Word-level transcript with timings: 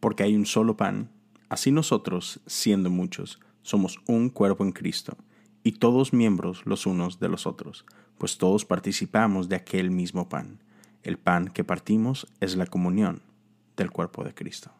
Porque 0.00 0.22
hay 0.22 0.34
un 0.34 0.46
solo 0.46 0.76
pan, 0.76 1.10
así 1.48 1.70
nosotros, 1.70 2.40
siendo 2.46 2.90
muchos, 2.90 3.38
somos 3.62 4.00
un 4.06 4.30
cuerpo 4.30 4.64
en 4.64 4.72
Cristo, 4.72 5.16
y 5.62 5.72
todos 5.72 6.12
miembros 6.12 6.62
los 6.64 6.86
unos 6.86 7.20
de 7.20 7.28
los 7.28 7.46
otros, 7.46 7.84
pues 8.18 8.38
todos 8.38 8.64
participamos 8.64 9.48
de 9.48 9.56
aquel 9.56 9.90
mismo 9.90 10.28
pan. 10.28 10.62
El 11.02 11.18
pan 11.18 11.48
que 11.48 11.64
partimos 11.64 12.26
es 12.40 12.56
la 12.56 12.66
comunión 12.66 13.22
del 13.76 13.90
cuerpo 13.90 14.24
de 14.24 14.34
Cristo. 14.34 14.70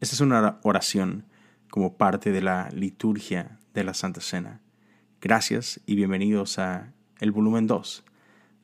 Esta 0.00 0.14
es 0.14 0.20
una 0.20 0.60
oración 0.62 1.24
como 1.70 1.96
parte 1.96 2.30
de 2.32 2.40
la 2.40 2.68
liturgia 2.70 3.58
de 3.74 3.84
la 3.84 3.94
Santa 3.94 4.20
Cena. 4.20 4.60
Gracias 5.20 5.80
y 5.86 5.96
bienvenidos 5.96 6.58
a 6.58 6.92
el 7.18 7.32
volumen 7.32 7.66
2 7.66 8.04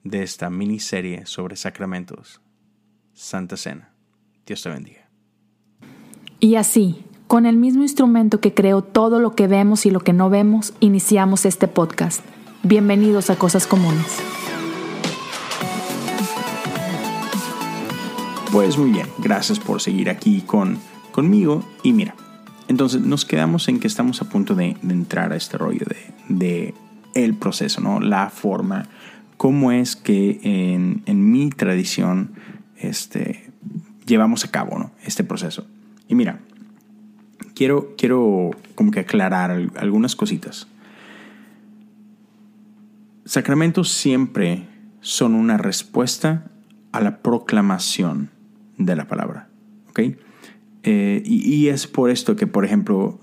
de 0.05 0.23
esta 0.23 0.51
miniserie 0.51 1.27
sobre 1.27 1.57
sacramentos. 1.57 2.41
Santa 3.13 3.57
Cena. 3.57 3.93
Dios 4.47 4.63
te 4.63 4.69
bendiga. 4.69 5.04
Y 6.41 6.57
así, 6.57 7.05
con 7.27 7.47
el 7.47 7.57
mismo 7.57 7.83
instrumento 7.83 8.41
que 8.41 8.53
creó 8.53 8.83
todo 8.83 9.21
lo 9.21 9.35
que 9.35 9.47
vemos 9.47 9.87
y 9.87 9.91
lo 9.91 10.01
que 10.01 10.13
no 10.13 10.31
vemos, 10.31 10.75
iniciamos 10.81 11.47
este 11.47 11.69
podcast. 11.69 12.21
Bienvenidos 12.63 13.31
a 13.31 13.37
Cosas 13.37 13.67
Comunes. 13.67 14.19
Pues 18.53 18.79
muy 18.79 18.91
bien, 18.91 19.07
gracias 19.19 19.59
por 19.59 19.81
seguir 19.81 20.11
aquí 20.11 20.43
con, 20.43 20.79
conmigo. 21.13 21.65
Y 21.83 21.93
mira, 21.93 22.15
entonces 22.69 23.01
nos 23.01 23.25
quedamos 23.25 23.69
en 23.69 23.81
que 23.81 23.87
estamos 23.87 24.21
a 24.21 24.29
punto 24.29 24.55
de, 24.55 24.77
entrar 24.83 25.33
a 25.33 25.37
este 25.37 25.57
rollo 25.57 25.87
de, 26.29 26.75
el 27.15 27.35
proceso, 27.35 27.81
¿no? 27.81 28.01
La 28.01 28.29
forma, 28.29 28.89
cómo 29.37 29.73
es 29.73 29.97
que 29.97 30.41
en, 30.43 31.03
en 31.07 31.31
mi 31.31 31.51
tradición 31.51 32.33
este, 32.77 33.51
llevamos 34.07 34.45
a 34.45 34.51
cabo 34.51 34.79
¿no? 34.79 34.91
este 35.05 35.25
proceso. 35.25 35.67
Y 36.09 36.15
mira, 36.15 36.41
quiero, 37.55 37.95
quiero 37.97 38.51
como 38.75 38.91
que 38.91 39.01
aclarar 39.01 39.51
algunas 39.77 40.17
cositas. 40.17 40.67
Sacramentos 43.25 43.91
siempre 43.91 44.67
son 45.01 45.35
una 45.35 45.57
respuesta 45.57 46.51
a 46.93 47.01
la 47.01 47.19
proclamación 47.19 48.31
de 48.77 48.97
la 48.97 49.07
palabra. 49.07 49.49
Eh, 50.87 51.23
y, 51.25 51.69
es 51.69 51.87
por 51.87 52.11
esto 52.11 52.37
que, 52.37 52.47
por 52.47 52.65
ejemplo, 52.65 53.19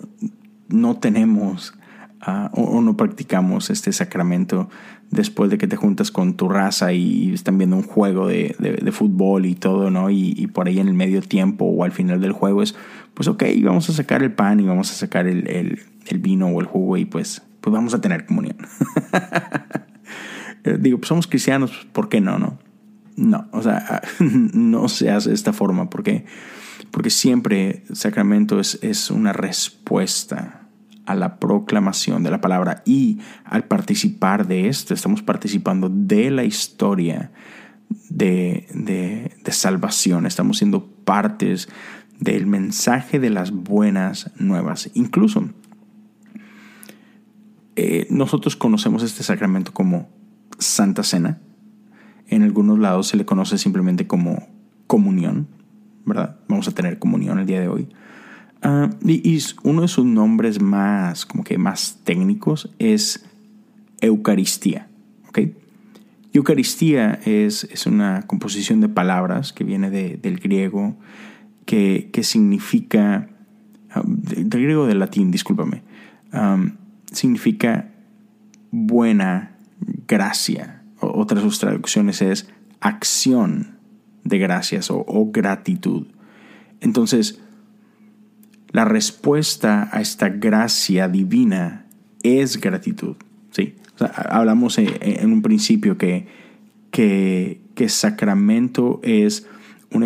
no 0.68 0.98
tenemos 0.98 1.74
ah, 2.22 2.50
o, 2.54 2.82
no 2.82 2.98
practicamos 2.98 3.70
este 3.70 3.92
sacramento 3.92 4.70
después 5.10 5.50
de 5.52 5.58
que 5.58 5.68
te 5.68 5.76
juntas 5.76 6.12
con 6.12 6.36
tu 6.36 6.50
raza 6.50 6.94
y 6.94 7.34
están 7.34 7.58
viendo 7.58 7.76
un 7.76 7.84
juego 7.84 8.28
de, 8.28 8.56
fútbol 8.92 9.46
y 9.46 9.56
todo, 9.56 9.92
¿no? 9.92 10.10
Y, 10.10 10.48
por 10.48 10.68
ahí 10.68 10.80
en 10.80 10.88
el 10.88 10.94
medio 10.94 11.22
tiempo 11.22 11.66
o 11.66 11.84
al 11.84 11.92
final 11.92 12.22
del 12.22 12.32
juego 12.32 12.64
es, 12.64 12.76
pues 13.14 13.28
ok, 13.28 13.44
vamos 13.64 13.90
a 13.90 13.94
sacar 13.94 14.24
el 14.24 14.32
pan 14.32 14.60
y 14.60 14.64
vamos 14.64 14.92
a 14.92 14.94
sacar 14.94 15.28
el, 15.28 15.80
vino 16.16 16.48
o 16.48 16.60
el 16.62 16.68
jugo 16.68 16.98
y 16.98 17.06
pues, 17.06 17.42
pues 17.62 17.74
vamos 17.74 17.94
a 17.94 18.02
tener 18.02 18.26
comunión. 18.26 18.58
Eh, 20.64 20.78
digo, 20.80 21.00
pues 21.00 21.08
somos 21.08 21.26
cristianos, 21.26 21.88
¿por 21.92 22.08
qué 22.08 22.22
no, 22.22 22.38
no? 22.38 22.60
No, 23.16 23.48
o 23.52 23.64
sea, 23.64 24.04
no 24.20 24.90
se 24.90 25.10
hace 25.10 25.30
de 25.30 25.36
esta 25.36 25.54
forma 25.54 25.90
porque, 25.90 26.26
porque 26.92 27.10
siempre 27.10 27.84
sacramento 27.92 28.60
es, 28.60 28.78
es 28.84 29.10
una 29.10 29.34
respuesta 29.34 30.61
a 31.12 31.16
la 31.16 31.40
proclamación 31.40 32.23
de 32.23 32.31
la 32.31 32.42
palabra 32.42 32.84
y 32.86 33.20
al 33.44 33.66
participar 33.66 34.48
de 34.48 34.67
esto, 34.70 34.94
estamos 34.94 35.22
participando 35.22 35.90
de 35.90 36.31
la 36.31 36.44
historia 36.44 37.31
de, 38.09 38.68
de, 38.73 39.52
salvación, 39.52 40.26
estamos 40.26 40.58
siendo 40.58 40.88
partes 40.88 41.68
del 42.20 42.48
mensaje 42.48 43.20
de 43.20 43.30
las 43.30 43.52
buenas 43.52 44.31
nuevas. 44.38 44.90
Incluso 44.94 45.50
eh, 47.75 48.08
nosotros 48.09 48.56
conocemos 48.56 49.03
este 49.03 49.23
sacramento 49.23 49.74
como 49.74 50.09
Santa 50.59 51.03
Cena, 51.03 51.41
en 52.28 52.44
algunos 52.44 52.80
lados 52.80 53.07
se 53.07 53.18
le 53.18 53.25
conoce 53.25 53.57
simplemente 53.57 54.07
como 54.07 54.47
comunión, 54.88 55.50
¿verdad? 56.06 56.38
Vamos 56.47 56.69
a 56.69 56.72
tener 56.72 56.97
comunión 56.97 57.40
el 57.40 57.46
día 57.46 57.59
de 57.59 57.68
hoy. 57.68 57.90
Ah, 58.64 58.92
y, 59.04 59.40
uno 59.64 59.82
de 59.82 59.88
sus 59.88 60.06
nombres 60.06 60.62
más, 60.62 61.26
como 61.26 61.44
que 61.44 61.58
más 61.58 62.00
técnicos 62.04 62.70
es 62.78 63.26
Eucaristía. 64.02 64.88
¿okay? 65.28 65.56
Eucaristía 66.34 67.20
es, 67.26 67.64
es, 67.72 67.88
una 67.88 68.22
composición 68.28 68.80
de 68.80 68.90
palabras 68.90 69.52
que 69.52 69.64
viene 69.64 69.90
del 69.90 70.40
griego, 70.40 70.96
que, 71.66 72.10
que 72.14 72.24
significa, 72.24 73.30
ah, 73.90 74.04
del 74.06 74.50
griego 74.50 74.86
del 74.86 75.00
latín, 75.00 75.32
discúlpame, 75.32 75.82
significa 77.12 77.90
buena 78.70 79.58
gracia. 80.08 80.84
Otra 81.00 81.38
de 81.38 81.44
sus 81.44 81.60
traducciones 81.60 82.22
es 82.22 82.48
acción 82.80 83.80
de 84.24 84.38
gracias 84.38 84.92
o, 84.92 85.04
o 85.08 85.32
gratitud. 85.32 86.08
Entonces, 86.80 87.42
la 88.72 88.86
respuesta 88.86 89.90
a 89.92 90.02
esta 90.02 90.30
gracia 90.30 91.08
divina 91.08 91.86
es 92.24 92.59
gratitud. 92.59 93.16
¿sí? 93.52 93.76
hablamos 94.08 94.78
en 94.78 95.32
un 95.32 95.42
principio 95.42 95.98
que, 95.98 96.28
que, 96.92 97.90
sacramento 97.90 99.00
es 99.04 99.48
una 99.92 100.06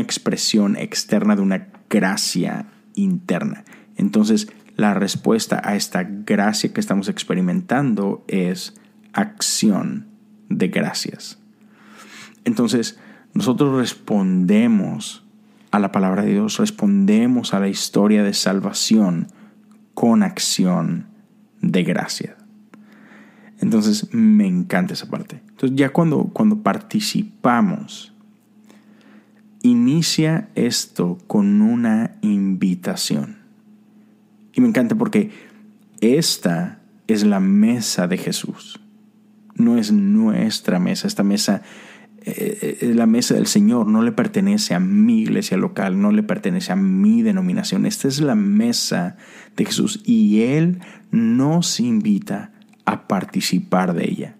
expresión 0.00 0.76
externa 0.76 1.36
de 1.36 1.42
una 1.42 1.68
gracia 1.90 2.66
interna. 2.94 3.64
Entonces, 3.96 4.48
la 4.76 4.94
respuesta 4.94 5.60
a 5.64 5.76
esta 5.76 6.04
gracia 6.04 6.72
que 6.72 6.80
estamos 6.80 7.08
experimentando 7.08 8.24
es 8.28 8.74
acción 9.12 10.06
de 10.48 10.68
gracias. 10.68 11.38
Entonces, 12.44 12.98
nosotros 13.34 13.76
respondemos 13.76 15.25
a 15.76 15.80
la 15.80 15.92
palabra 15.92 16.22
de 16.22 16.32
Dios, 16.32 16.58
respondemos 16.58 17.54
a 17.54 17.60
la 17.60 17.68
historia 17.68 18.22
de 18.22 18.34
salvación 18.34 19.28
con 19.94 20.22
acción 20.22 21.06
de 21.60 21.82
gracia. 21.82 22.36
Entonces 23.60 24.12
me 24.12 24.46
encanta 24.46 24.94
esa 24.94 25.08
parte. 25.08 25.42
Entonces 25.48 25.76
ya 25.76 25.90
cuando, 25.90 26.24
cuando 26.32 26.62
participamos, 26.62 28.12
inicia 29.62 30.48
esto 30.54 31.18
con 31.26 31.62
una 31.62 32.16
invitación. 32.20 33.38
Y 34.52 34.60
me 34.60 34.68
encanta 34.68 34.94
porque 34.94 35.30
esta 36.00 36.80
es 37.06 37.24
la 37.24 37.40
mesa 37.40 38.06
de 38.06 38.18
Jesús. 38.18 38.80
No 39.54 39.78
es 39.78 39.92
nuestra 39.92 40.78
mesa. 40.78 41.06
Esta 41.06 41.22
mesa 41.22 41.62
eh, 42.28 42.78
eh, 42.80 42.92
la 42.92 43.06
mesa 43.06 43.34
del 43.34 43.46
Señor 43.46 43.86
no 43.86 44.02
le 44.02 44.10
pertenece 44.10 44.74
a 44.74 44.80
mi 44.80 45.20
iglesia 45.20 45.56
local, 45.56 46.00
no 46.00 46.10
le 46.10 46.24
pertenece 46.24 46.72
a 46.72 46.76
mi 46.76 47.22
denominación. 47.22 47.86
Esta 47.86 48.08
es 48.08 48.20
la 48.20 48.34
mesa 48.34 49.16
de 49.56 49.64
Jesús 49.64 50.02
y 50.04 50.40
Él 50.42 50.80
nos 51.12 51.78
invita 51.78 52.50
a 52.84 53.06
participar 53.06 53.94
de 53.94 54.10
ella. 54.10 54.36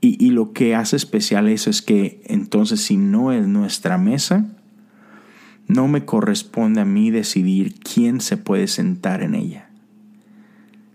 Y, 0.00 0.24
y 0.24 0.30
lo 0.30 0.52
que 0.52 0.74
hace 0.74 0.96
especial 0.96 1.48
eso 1.48 1.70
es 1.70 1.80
que 1.80 2.22
entonces 2.24 2.80
si 2.80 2.96
no 2.96 3.30
es 3.30 3.46
nuestra 3.46 3.96
mesa, 3.96 4.44
no 5.68 5.86
me 5.86 6.04
corresponde 6.04 6.80
a 6.80 6.84
mí 6.84 7.12
decidir 7.12 7.74
quién 7.78 8.20
se 8.20 8.36
puede 8.36 8.66
sentar 8.66 9.22
en 9.22 9.36
ella, 9.36 9.70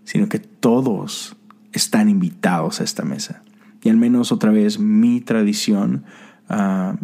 sino 0.04 0.28
que 0.28 0.40
todos 0.40 1.36
están 1.72 2.10
invitados 2.10 2.82
a 2.82 2.84
esta 2.84 3.02
mesa. 3.02 3.42
Y 3.84 3.90
al 3.90 3.98
menos 3.98 4.32
otra 4.32 4.50
vez 4.50 4.78
mi 4.78 5.20
tradición 5.20 6.04
uh, 6.48 6.96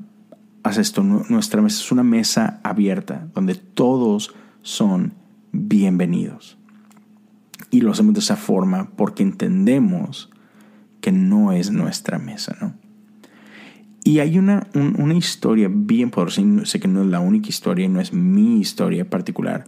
hace 0.62 0.80
esto. 0.80 1.02
Nuestra 1.04 1.60
mesa 1.60 1.82
es 1.82 1.92
una 1.92 2.02
mesa 2.02 2.58
abierta 2.64 3.28
donde 3.34 3.54
todos 3.54 4.34
son 4.62 5.12
bienvenidos. 5.52 6.56
Y 7.70 7.82
lo 7.82 7.92
hacemos 7.92 8.14
de 8.14 8.20
esa 8.20 8.36
forma 8.36 8.90
porque 8.96 9.22
entendemos 9.22 10.30
que 11.02 11.12
no 11.12 11.52
es 11.52 11.70
nuestra 11.70 12.18
mesa, 12.18 12.56
¿no? 12.60 12.74
Y 14.02 14.20
hay 14.20 14.38
una, 14.38 14.66
una 14.74 15.14
historia 15.14 15.68
bien 15.70 16.10
poderosa, 16.10 16.40
sé 16.64 16.80
que 16.80 16.88
no 16.88 17.02
es 17.02 17.08
la 17.08 17.20
única 17.20 17.50
historia 17.50 17.84
y 17.84 17.88
no 17.88 18.00
es 18.00 18.14
mi 18.14 18.58
historia 18.58 19.08
particular, 19.08 19.66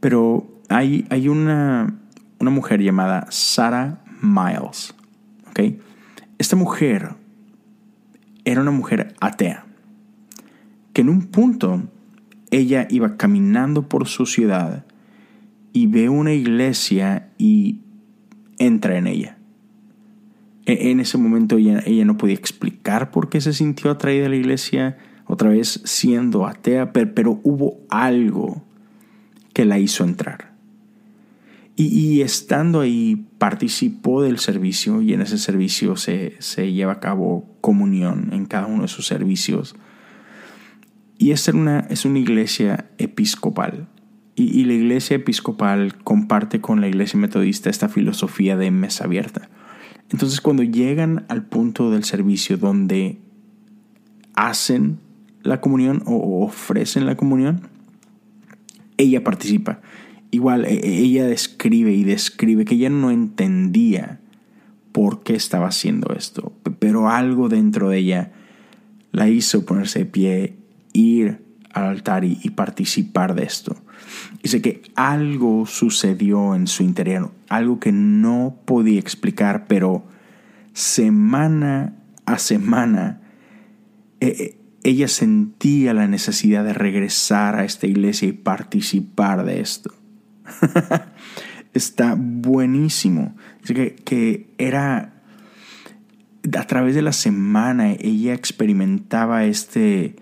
pero 0.00 0.60
hay, 0.68 1.06
hay 1.08 1.28
una, 1.28 1.94
una 2.40 2.50
mujer 2.50 2.82
llamada 2.82 3.28
Sarah 3.30 4.02
Miles, 4.20 4.92
¿ok? 5.50 5.60
Esta 6.40 6.56
mujer 6.56 7.16
era 8.46 8.62
una 8.62 8.70
mujer 8.70 9.14
atea, 9.20 9.66
que 10.94 11.02
en 11.02 11.10
un 11.10 11.26
punto 11.26 11.82
ella 12.50 12.88
iba 12.88 13.18
caminando 13.18 13.90
por 13.90 14.08
su 14.08 14.24
ciudad 14.24 14.86
y 15.74 15.86
ve 15.86 16.08
una 16.08 16.32
iglesia 16.32 17.28
y 17.36 17.80
entra 18.56 18.96
en 18.96 19.06
ella. 19.06 19.36
E, 20.64 20.90
en 20.90 21.00
ese 21.00 21.18
momento 21.18 21.58
ella, 21.58 21.82
ella, 21.84 22.06
no 22.06 22.16
podía 22.16 22.36
explicar 22.36 23.10
por 23.10 23.28
qué 23.28 23.42
se 23.42 23.52
sintió 23.52 23.90
atraída 23.90 24.24
a 24.24 24.30
la 24.30 24.36
iglesia 24.36 24.96
otra 25.26 25.50
vez 25.50 25.82
siendo 25.84 26.46
atea, 26.46 26.94
pero, 26.94 27.38
hubo 27.42 27.80
algo 27.90 28.64
que 29.52 29.66
la 29.66 29.78
hizo 29.78 30.04
entrar. 30.04 30.49
Y, 31.76 32.20
estando 32.20 32.80
ahí 32.80 33.26
participó 33.38 34.22
del 34.22 34.38
servicio 34.38 35.00
y 35.00 35.14
en 35.14 35.22
ese 35.22 35.38
servicio 35.38 35.96
se, 35.96 36.36
lleva 36.70 36.92
a 36.92 37.00
cabo 37.00 37.56
comunión 37.62 38.28
en 38.32 38.44
cada 38.44 38.66
uno 38.66 38.82
de 38.82 38.88
sus 38.88 39.06
servicios. 39.06 39.74
Y 41.16 41.30
esta 41.30 41.52
una, 41.52 41.80
es 41.88 42.04
una 42.04 42.18
iglesia 42.18 42.90
episcopal. 42.98 43.88
Y, 44.34 44.60
y, 44.60 44.64
la 44.64 44.74
iglesia 44.74 45.16
episcopal 45.16 45.96
comparte 46.04 46.60
con 46.60 46.82
la 46.82 46.88
iglesia 46.88 47.18
metodista 47.18 47.70
esta 47.70 47.88
filosofía 47.88 48.58
de 48.58 48.70
mesa 48.70 49.04
abierta. 49.04 49.48
Entonces 50.10 50.42
cuando 50.42 50.62
llegan 50.62 51.24
al 51.28 51.46
punto 51.46 51.90
del 51.90 52.04
servicio 52.04 52.58
donde 52.58 53.20
hacen 54.34 54.98
la 55.42 55.60
comunión 55.60 56.02
o 56.06 56.44
ofrecen 56.44 57.06
la 57.06 57.16
comunión, 57.16 57.68
ella 58.96 59.24
participa. 59.24 59.80
Igual 60.30 60.64
e, 60.64 60.74
e, 60.74 60.98
ella 60.98 61.26
describe 61.26 61.92
y 61.92 62.04
describe 62.04 62.64
que 62.64 62.74
ella 62.76 62.90
no 62.90 63.10
entendía 63.10 64.20
por 64.92 65.22
qué 65.22 65.34
estaba 65.34 65.68
haciendo 65.68 66.14
esto, 66.14 66.52
pero 66.78 67.08
algo 67.08 67.48
dentro 67.48 67.88
de 67.88 67.98
ella 67.98 68.32
la 69.12 69.28
hizo 69.28 69.64
ponerse 69.64 70.00
de 70.00 70.06
pie, 70.06 70.56
ir 70.92 71.42
al 71.72 71.84
altar 71.84 72.24
y, 72.24 72.36
participar 72.50 73.34
de 73.34 73.44
esto. 73.44 73.76
Dice 74.42 74.60
que 74.60 74.82
algo 74.96 75.66
sucedió 75.66 76.54
en 76.54 76.66
su 76.66 76.82
interior, 76.82 77.30
algo 77.48 77.78
que 77.78 77.92
no 77.92 78.56
podía 78.64 78.98
explicar, 78.98 79.66
pero 79.68 80.04
semana 80.72 81.94
a 82.26 82.38
semana 82.38 83.20
eh, 84.20 84.56
ella 84.82 85.08
sentía 85.08 85.94
la 85.94 86.08
necesidad 86.08 86.64
de 86.64 86.72
regresar 86.72 87.56
a 87.56 87.64
esta 87.64 87.86
iglesia 87.86 88.28
y 88.28 88.32
participar 88.32 89.44
de 89.44 89.60
esto. 89.60 89.92
Está 91.74 92.14
buenísimo. 92.16 93.36
Que, 93.64 93.94
que 93.94 94.52
era 94.58 95.20
a 96.56 96.66
través 96.66 96.94
de 96.94 97.02
la 97.02 97.12
semana 97.12 97.92
ella 97.92 98.34
experimentaba 98.34 99.44
este, 99.44 100.16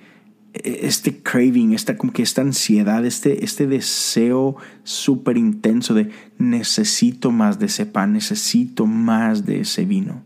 este 0.52 1.22
craving, 1.22 1.72
esta, 1.72 1.96
como 1.96 2.12
que 2.12 2.22
esta 2.22 2.42
ansiedad, 2.42 3.04
este, 3.04 3.44
este 3.44 3.66
deseo 3.66 4.56
súper 4.82 5.36
intenso 5.36 5.94
de 5.94 6.10
necesito 6.38 7.30
más 7.30 7.58
de 7.58 7.66
ese 7.66 7.86
pan, 7.86 8.12
necesito 8.12 8.86
más 8.86 9.46
de 9.46 9.60
ese 9.60 9.84
vino. 9.84 10.22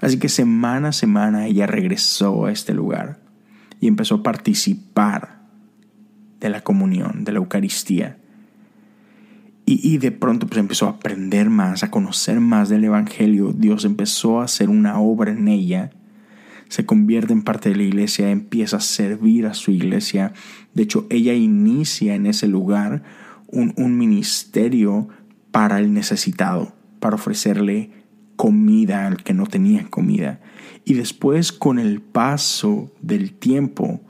Así 0.00 0.18
que 0.18 0.28
semana 0.28 0.88
a 0.88 0.92
semana 0.92 1.46
ella 1.46 1.66
regresó 1.66 2.46
a 2.46 2.52
este 2.52 2.74
lugar 2.74 3.20
y 3.80 3.86
empezó 3.86 4.16
a 4.16 4.22
participar 4.22 5.40
de 6.40 6.50
la 6.50 6.62
comunión, 6.62 7.24
de 7.24 7.32
la 7.32 7.38
Eucaristía. 7.38 8.18
Y, 9.66 9.96
de 9.96 10.12
pronto 10.12 10.46
pues 10.46 10.58
empezó 10.58 10.86
a 10.86 10.90
aprender 10.90 11.48
más, 11.48 11.82
a 11.82 11.90
conocer 11.90 12.38
más 12.38 12.68
del 12.68 12.84
Evangelio. 12.84 13.54
Dios 13.56 13.86
empezó 13.86 14.40
a 14.40 14.44
hacer 14.44 14.68
una 14.68 15.00
obra 15.00 15.32
en 15.32 15.48
ella. 15.48 15.90
Se 16.68 16.84
convierte 16.84 17.32
en 17.32 17.42
parte 17.42 17.70
de 17.70 17.76
la 17.76 17.84
iglesia, 17.84 18.30
empieza 18.30 18.76
a 18.76 18.80
servir 18.80 19.46
a 19.46 19.54
su 19.54 19.70
iglesia. 19.70 20.34
De 20.74 20.82
hecho, 20.82 21.06
ella 21.08 21.32
inicia 21.32 22.14
en 22.14 22.26
ese 22.26 22.46
lugar 22.46 23.04
un, 23.46 23.72
un 23.78 23.96
ministerio 23.96 25.08
para 25.50 25.78
el 25.78 25.94
necesitado, 25.94 26.74
para 27.00 27.14
ofrecerle 27.14 27.90
comida 28.36 29.06
al 29.06 29.22
que 29.22 29.32
no 29.32 29.46
tenía 29.46 29.88
comida. 29.88 30.40
Y 30.84 30.92
después, 30.92 31.52
con 31.52 31.78
el 31.78 32.02
paso 32.02 32.92
del 33.00 33.32
tiempo, 33.32 34.02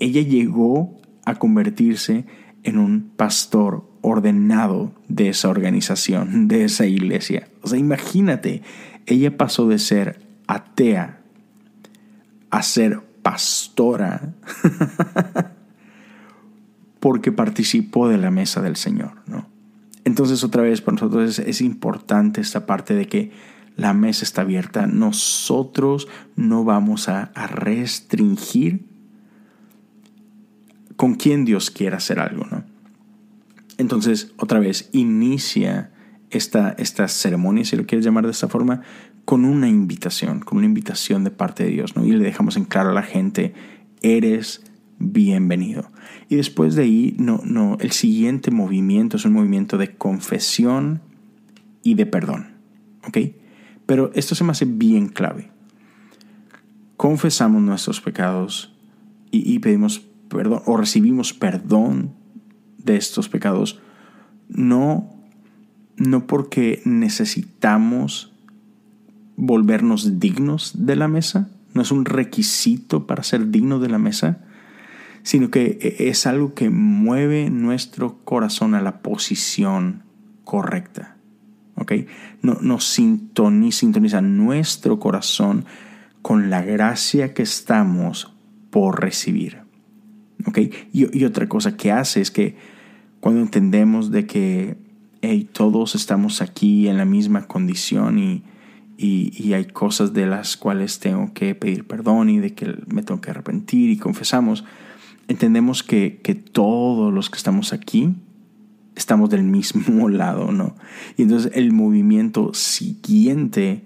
ella 0.00 0.22
llegó 0.22 0.98
a 1.24 1.36
convertirse 1.36 2.26
en 2.64 2.78
un 2.78 3.12
pastor 3.16 3.91
ordenado 4.02 4.92
de 5.08 5.28
esa 5.28 5.48
organización, 5.48 6.48
de 6.48 6.64
esa 6.64 6.86
iglesia. 6.86 7.48
O 7.62 7.68
sea, 7.68 7.78
imagínate, 7.78 8.62
ella 9.06 9.36
pasó 9.36 9.66
de 9.68 9.78
ser 9.78 10.20
atea 10.46 11.20
a 12.50 12.62
ser 12.62 13.00
pastora 13.22 14.34
porque 17.00 17.32
participó 17.32 18.08
de 18.08 18.18
la 18.18 18.30
mesa 18.30 18.60
del 18.60 18.76
Señor, 18.76 19.22
¿no? 19.26 19.48
Entonces, 20.04 20.42
otra 20.42 20.62
vez, 20.62 20.80
para 20.80 20.96
nosotros 20.96 21.38
es, 21.38 21.60
importante 21.60 22.40
esta 22.40 22.66
parte 22.66 22.94
de 22.94 23.06
que 23.06 23.30
la 23.76 23.94
mesa 23.94 24.24
está 24.24 24.42
abierta. 24.42 24.88
Nosotros 24.88 26.08
no 26.34 26.64
vamos 26.64 27.08
a, 27.08 27.30
a 27.34 27.46
restringir 27.46 28.84
con 30.96 31.14
quién 31.14 31.44
Dios 31.44 31.70
quiera 31.70 31.98
hacer 31.98 32.18
algo, 32.18 32.46
¿no? 32.50 32.71
Entonces, 33.78 34.32
otra 34.36 34.60
vez, 34.60 34.88
inicia 34.92 35.92
esta, 36.30 36.70
esta 36.78 37.08
ceremonia, 37.08 37.64
si 37.64 37.76
lo 37.76 37.86
quieres 37.86 38.04
llamar 38.04 38.24
de 38.24 38.32
esta 38.32 38.48
forma, 38.48 38.82
con 39.24 39.44
una 39.44 39.68
invitación, 39.68 40.40
con 40.40 40.58
una 40.58 40.66
invitación 40.66 41.24
de 41.24 41.30
parte 41.30 41.64
de 41.64 41.70
Dios, 41.70 41.96
¿no? 41.96 42.04
Y 42.04 42.12
le 42.12 42.24
dejamos 42.24 42.56
en 42.56 42.64
claro 42.64 42.90
a 42.90 42.94
la 42.94 43.02
gente, 43.02 43.54
eres 44.02 44.64
bienvenido. 44.98 45.90
Y 46.28 46.36
después 46.36 46.74
de 46.74 46.82
ahí, 46.82 47.14
no, 47.18 47.40
no, 47.44 47.76
el 47.80 47.92
siguiente 47.92 48.50
movimiento 48.50 49.16
es 49.16 49.24
un 49.24 49.32
movimiento 49.32 49.78
de 49.78 49.94
confesión 49.94 51.02
y 51.82 51.94
de 51.94 52.06
perdón, 52.06 52.48
¿ok? 53.06 53.18
Pero 53.86 54.10
esto 54.14 54.34
se 54.34 54.44
me 54.44 54.52
hace 54.52 54.64
bien 54.64 55.08
clave. 55.08 55.50
Confesamos 56.96 57.62
nuestros 57.62 58.00
pecados 58.00 58.74
y, 59.30 59.52
y 59.52 59.58
pedimos 59.58 60.00
perdón 60.28 60.62
o 60.66 60.76
recibimos 60.76 61.32
perdón 61.34 62.21
de 62.84 62.96
estos 62.96 63.28
pecados, 63.28 63.80
no, 64.48 65.10
no 65.96 66.26
porque 66.26 66.82
necesitamos 66.84 68.32
volvernos 69.36 70.20
dignos 70.20 70.72
de 70.86 70.96
la 70.96 71.08
mesa, 71.08 71.50
no 71.74 71.82
es 71.82 71.90
un 71.90 72.04
requisito 72.04 73.06
para 73.06 73.22
ser 73.22 73.50
digno 73.50 73.78
de 73.78 73.88
la 73.88 73.98
mesa, 73.98 74.44
sino 75.22 75.50
que 75.50 75.78
e, 75.80 76.08
es 76.08 76.26
algo 76.26 76.54
que 76.54 76.70
mueve 76.70 77.50
nuestro 77.50 78.18
corazón 78.24 78.74
a 78.74 78.82
la 78.82 79.00
posición 79.00 80.02
correcta. 80.44 81.16
¿ok? 81.76 81.92
No, 82.42 82.58
nos 82.60 82.84
sintoniza, 82.84 83.80
sintoniza 83.80 84.20
nuestro 84.20 84.98
corazón 84.98 85.64
con 86.20 86.50
la 86.50 86.62
gracia 86.62 87.34
que 87.34 87.42
estamos 87.42 88.34
por 88.70 89.00
recibir. 89.00 89.61
¿Ok? 90.46 90.58
Y, 90.92 91.24
otra 91.24 91.48
cosa 91.48 91.76
que 91.76 91.92
hace 91.92 92.20
es 92.20 92.30
que 92.30 92.56
cuando 93.20 93.40
entendemos 93.40 94.10
de 94.10 94.26
que 94.26 94.76
todos 95.52 95.94
estamos 95.94 96.42
aquí 96.42 96.88
en 96.88 96.96
la 96.96 97.04
misma 97.04 97.46
condición 97.46 98.18
y, 98.18 98.42
y, 98.96 99.52
hay 99.52 99.66
cosas 99.66 100.12
de 100.12 100.26
las 100.26 100.56
cuales 100.56 100.98
tengo 100.98 101.32
que 101.32 101.54
pedir 101.54 101.86
perdón 101.86 102.28
y 102.28 102.38
de 102.38 102.54
que 102.54 102.74
me 102.86 103.02
tengo 103.02 103.20
que 103.20 103.30
arrepentir 103.30 103.90
y 103.90 103.96
confesamos, 103.96 104.64
entendemos 105.28 105.82
que, 105.82 106.20
que 106.22 106.34
todos 106.34 107.12
los 107.12 107.30
que 107.30 107.36
estamos 107.36 107.72
aquí 107.72 108.14
estamos 108.94 109.30
del 109.30 109.44
mismo 109.44 110.08
lado, 110.08 110.52
¿no? 110.52 110.74
Y 111.16 111.22
entonces 111.22 111.52
el 111.54 111.72
movimiento 111.72 112.52
siguiente 112.54 113.84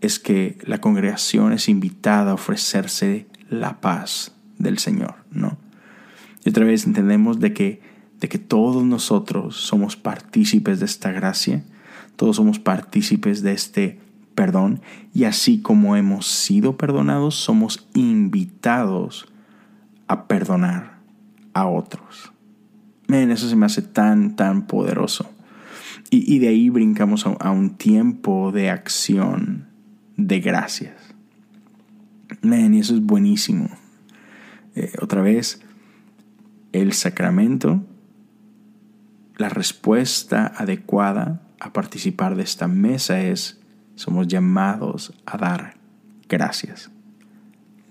es 0.00 0.18
que 0.18 0.58
la 0.64 0.80
congregación 0.80 1.52
es 1.52 1.68
invitada 1.68 2.30
a 2.30 2.34
ofrecerse 2.34 3.26
la 3.48 3.80
paz 3.80 4.32
del 4.58 4.78
Señor, 4.78 5.16
¿no? 5.30 5.58
Y 6.50 6.52
otra 6.52 6.64
vez 6.64 6.84
entendemos 6.84 7.38
de 7.38 7.52
que, 7.52 7.80
de 8.18 8.28
que 8.28 8.38
todos 8.38 8.84
nosotros 8.84 9.56
somos 9.56 9.96
partícipes 9.96 10.80
de 10.80 10.86
esta 10.86 11.12
gracia, 11.12 11.62
todos 12.16 12.36
somos 12.36 12.58
partícipes 12.58 13.42
de 13.42 13.52
este 13.52 14.00
perdón, 14.34 14.80
y 15.14 15.24
así 15.24 15.60
como 15.60 15.96
hemos 15.96 16.26
sido 16.26 16.76
perdonados, 16.76 17.34
somos 17.34 17.88
invitados 17.94 19.28
a 20.08 20.26
perdonar 20.26 20.98
a 21.52 21.66
otros 21.66 22.32
eso 23.12 23.48
se 23.48 23.56
me 23.56 23.66
hace 23.66 23.82
tan, 23.82 24.36
tan 24.36 24.66
poderoso. 24.66 25.30
Y, 26.12 26.40
de 26.40 26.48
ahí 26.48 26.70
brincamos 26.70 27.24
a, 27.24 27.50
un 27.52 27.76
tiempo 27.76 28.50
de 28.50 28.68
acción 28.68 29.68
de 30.16 30.40
gracias. 30.40 30.96
Men, 32.42 32.74
y 32.74 32.80
eso 32.80 32.94
es 32.94 33.00
buenísimo. 33.00 33.68
Eh, 34.74 34.92
otra 35.00 35.22
vez, 35.22 35.62
el 36.72 36.92
sacramento, 36.92 37.82
la 39.36 39.48
respuesta 39.48 40.52
adecuada 40.56 41.42
a 41.58 41.72
participar 41.72 42.36
de 42.36 42.42
esta 42.42 42.68
mesa 42.68 43.20
es, 43.22 43.60
somos 43.94 44.28
llamados 44.28 45.12
a 45.26 45.36
dar 45.36 45.74
gracias. 46.28 46.90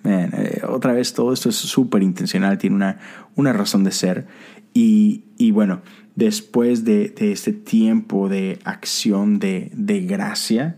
Eh, 0.06 0.62
otra 0.68 0.94
vez, 0.94 1.14
todo 1.14 1.34
esto 1.34 1.50
es 1.50 1.56
súper 1.56 2.04
intencional, 2.04 2.58
tiene 2.58 2.76
una, 2.76 3.00
una 3.36 3.54
razón 3.54 3.84
de 3.84 3.92
ser. 3.92 4.28
Y, 4.74 5.52
bueno, 5.52 5.82
después 6.16 6.86
de, 6.86 7.14
este 7.20 7.52
tiempo 7.52 8.30
de 8.30 8.60
acción 8.64 9.40
de, 9.40 9.72
gracia, 10.08 10.78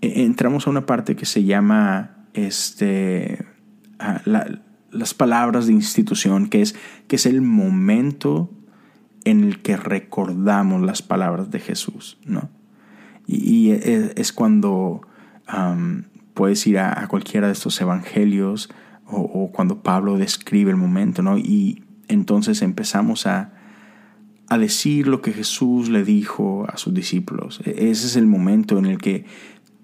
e, 0.00 0.22
entramos 0.24 0.66
a 0.66 0.70
una 0.70 0.86
parte 0.86 1.16
que 1.16 1.26
se 1.26 1.44
llama 1.44 2.26
este, 2.34 3.44
la, 4.24 4.60
las 4.90 5.14
palabras 5.14 5.66
de 5.66 5.72
institución, 5.72 6.48
que 6.48 6.62
es, 6.62 6.74
que 7.06 7.16
es 7.16 7.26
el 7.26 7.42
momento 7.42 8.50
en 9.24 9.44
el 9.44 9.60
que 9.60 9.76
recordamos 9.76 10.82
las 10.82 11.02
palabras 11.02 11.50
de 11.50 11.60
Jesús, 11.60 12.18
¿no? 12.24 12.50
Y, 13.26 13.72
es, 13.72 14.32
cuando 14.32 15.02
puedes 16.32 16.66
ir 16.66 16.78
a, 16.78 17.06
cualquiera 17.08 17.48
de 17.48 17.52
estos 17.52 17.78
evangelios 17.80 18.70
o, 19.04 19.50
cuando 19.52 19.82
Pablo 19.82 20.16
describe 20.16 20.70
el 20.70 20.76
momento, 20.76 21.22
¿no? 21.22 21.36
Y 21.36 21.84
entonces 22.08 22.62
empezamos 22.62 23.26
a, 23.26 23.52
a 24.48 24.56
decir 24.56 25.08
lo 25.08 25.20
que 25.20 25.32
Jesús 25.32 25.90
le 25.90 26.04
dijo 26.04 26.66
a 26.72 26.78
sus 26.78 26.94
discípulos. 26.94 27.60
E, 27.64 27.90
ese 27.90 28.06
es 28.06 28.16
el 28.16 28.26
momento 28.26 28.78
en 28.78 28.86
el 28.86 28.96
que 28.96 29.26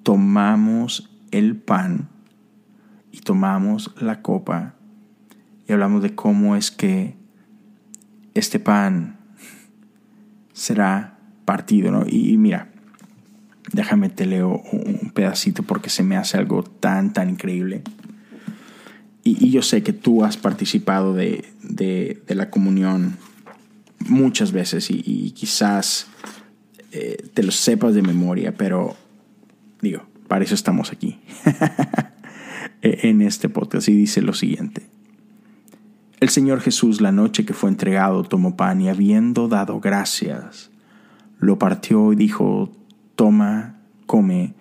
tomamos 0.03 1.11
el 1.31 1.57
pan 1.57 2.09
y 3.13 3.21
tomamos 3.21 3.95
la 4.01 4.23
copa 4.23 4.75
y 5.67 5.73
hablamos 5.73 6.03
de 6.03 6.15
cómo 6.15 6.57
es 6.57 6.71
que 6.71 7.15
este 8.35 8.59
pan 8.59 9.19
será 10.53 11.19
partido, 11.45 11.91
¿no? 11.91 12.05
Y, 12.07 12.37
mira, 12.37 12.71
déjame 13.73 14.09
te 14.09 14.27
leo 14.27 14.63
un 14.73 15.11
pedacito 15.15 15.63
porque 15.63 15.91
se 15.91 16.03
me 16.03 16.17
hace 16.17 16.37
algo 16.37 16.63
tan, 16.63 17.13
tan 17.13 17.31
increíble. 17.31 17.83
Y, 19.23 19.51
yo 19.51 19.63
sé 19.63 19.83
que 19.83 19.93
tú 19.93 20.25
has 20.25 20.37
participado 20.37 21.15
de, 21.15 21.45
la 22.29 22.51
comunión 22.51 23.17
muchas 24.01 24.53
veces 24.53 24.91
y, 24.91 25.31
quizás 25.31 26.09
eh, 26.93 27.17
te 27.33 27.43
lo 27.43 27.53
sepas 27.53 27.95
de 27.95 28.03
memoria, 28.03 28.55
pero 28.55 28.97
digo, 29.81 30.03
para 30.29 30.45
eso 30.45 30.55
estamos 30.55 30.93
aquí 30.93 31.19
e, 32.83 33.09
en 33.09 33.23
este 33.23 33.49
podcast 33.49 33.89
y 33.89 33.97
dice 33.97 34.23
lo 34.23 34.35
siguiente. 34.35 34.94
El 36.25 36.31
Señor 36.31 36.63
Jesús 36.63 37.03
la 37.03 37.13
noche 37.13 37.45
que 37.45 37.53
fue 37.53 37.69
entregado 37.69 38.25
tomó 38.25 38.57
pan 38.57 38.81
y 38.81 38.89
habiendo 38.89 39.47
dado 39.47 39.79
gracias, 39.79 40.71
lo 41.39 41.59
partió 41.59 42.15
y 42.15 42.17
dijo, 42.17 42.73
toma, 43.15 43.79
come, 44.07 44.55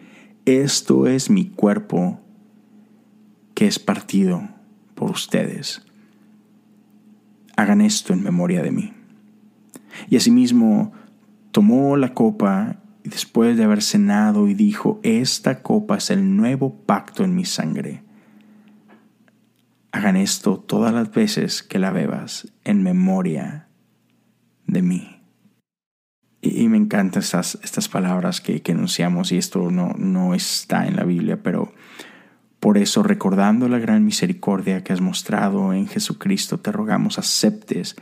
esto 0.43 1.08
es 1.08 1.29
mi 1.29 1.46
cuerpo 1.46 2.20
que 3.53 3.65
es 3.65 3.79
partido 3.79 4.46
por 4.93 5.12
ustedes. 5.12 5.86
Hagan 7.55 7.79
esto 7.79 8.12
en 8.12 8.24
memoria 8.24 8.62
de 8.62 8.72
mí. 8.72 8.91
Y 10.10 10.17
asimismo 10.17 10.91
tomó 11.53 11.96
la 11.96 12.13
copa 12.13 12.75
y 13.05 13.10
después 13.10 13.55
de 13.55 13.63
haber 13.63 13.82
cenado 13.82 14.50
y 14.50 14.53
dijo, 14.53 15.00
esta 15.01 15.62
copa 15.62 15.96
es 15.96 16.10
el 16.10 16.36
nuevo 16.36 16.75
pacto 16.75 17.24
en 17.24 17.34
mi 17.34 17.46
sangre 17.46 18.02
Hagan 19.93 20.15
esto 20.15 20.57
todas 20.57 20.91
las 20.91 21.12
veces 21.12 21.62
que 21.62 21.77
la 21.77 21.91
bebas 21.91 22.51
en 22.63 22.81
memoria 22.81 23.67
de 24.65 24.81
mí. 24.81 25.21
Y, 26.41 26.67
me 26.67 26.77
encantan 26.77 27.21
estas, 27.21 27.59
estas 27.63 27.88
palabras 27.88 28.41
que, 28.41 28.62
enunciamos 28.65 29.31
y 29.31 29.38
esto 29.38 29.69
no, 29.69 29.93
no 29.97 30.33
está 30.33 30.88
en 30.88 30.95
la 30.95 31.03
Biblia, 31.03 31.41
pero 31.43 31.71
por 32.59 32.79
eso 32.79 33.03
recordando 33.03 33.69
la 33.69 33.77
gran 33.77 34.03
misericordia 34.03 34.83
que 34.83 34.93
has 34.93 35.00
mostrado 35.00 35.73
en 35.73 35.88
Jesucristo, 35.88 36.59
te 36.59 36.71
rogamos 36.71 37.19
aceptes 37.19 37.95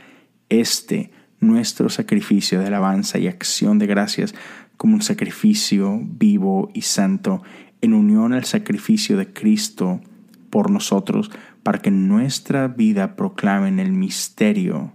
este 0.48 1.12
nuestro 1.40 1.90
sacrificio 1.90 2.58
de 2.58 2.68
alabanza 2.68 3.18
y 3.18 3.28
acción 3.28 3.78
de 3.78 3.86
gracias 3.86 4.34
como 4.78 4.94
un 4.94 5.02
sacrificio 5.02 6.00
vivo 6.02 6.70
y 6.72 6.82
santo 6.82 7.42
en 7.82 7.92
unión 7.92 8.32
al 8.32 8.44
sacrificio 8.44 9.18
de 9.18 9.32
Cristo 9.32 10.00
por 10.48 10.70
nosotros 10.70 11.30
para 11.62 11.78
que 11.78 11.90
nuestra 11.90 12.68
vida 12.68 13.16
proclamen 13.16 13.78
el 13.78 13.92
misterio 13.92 14.94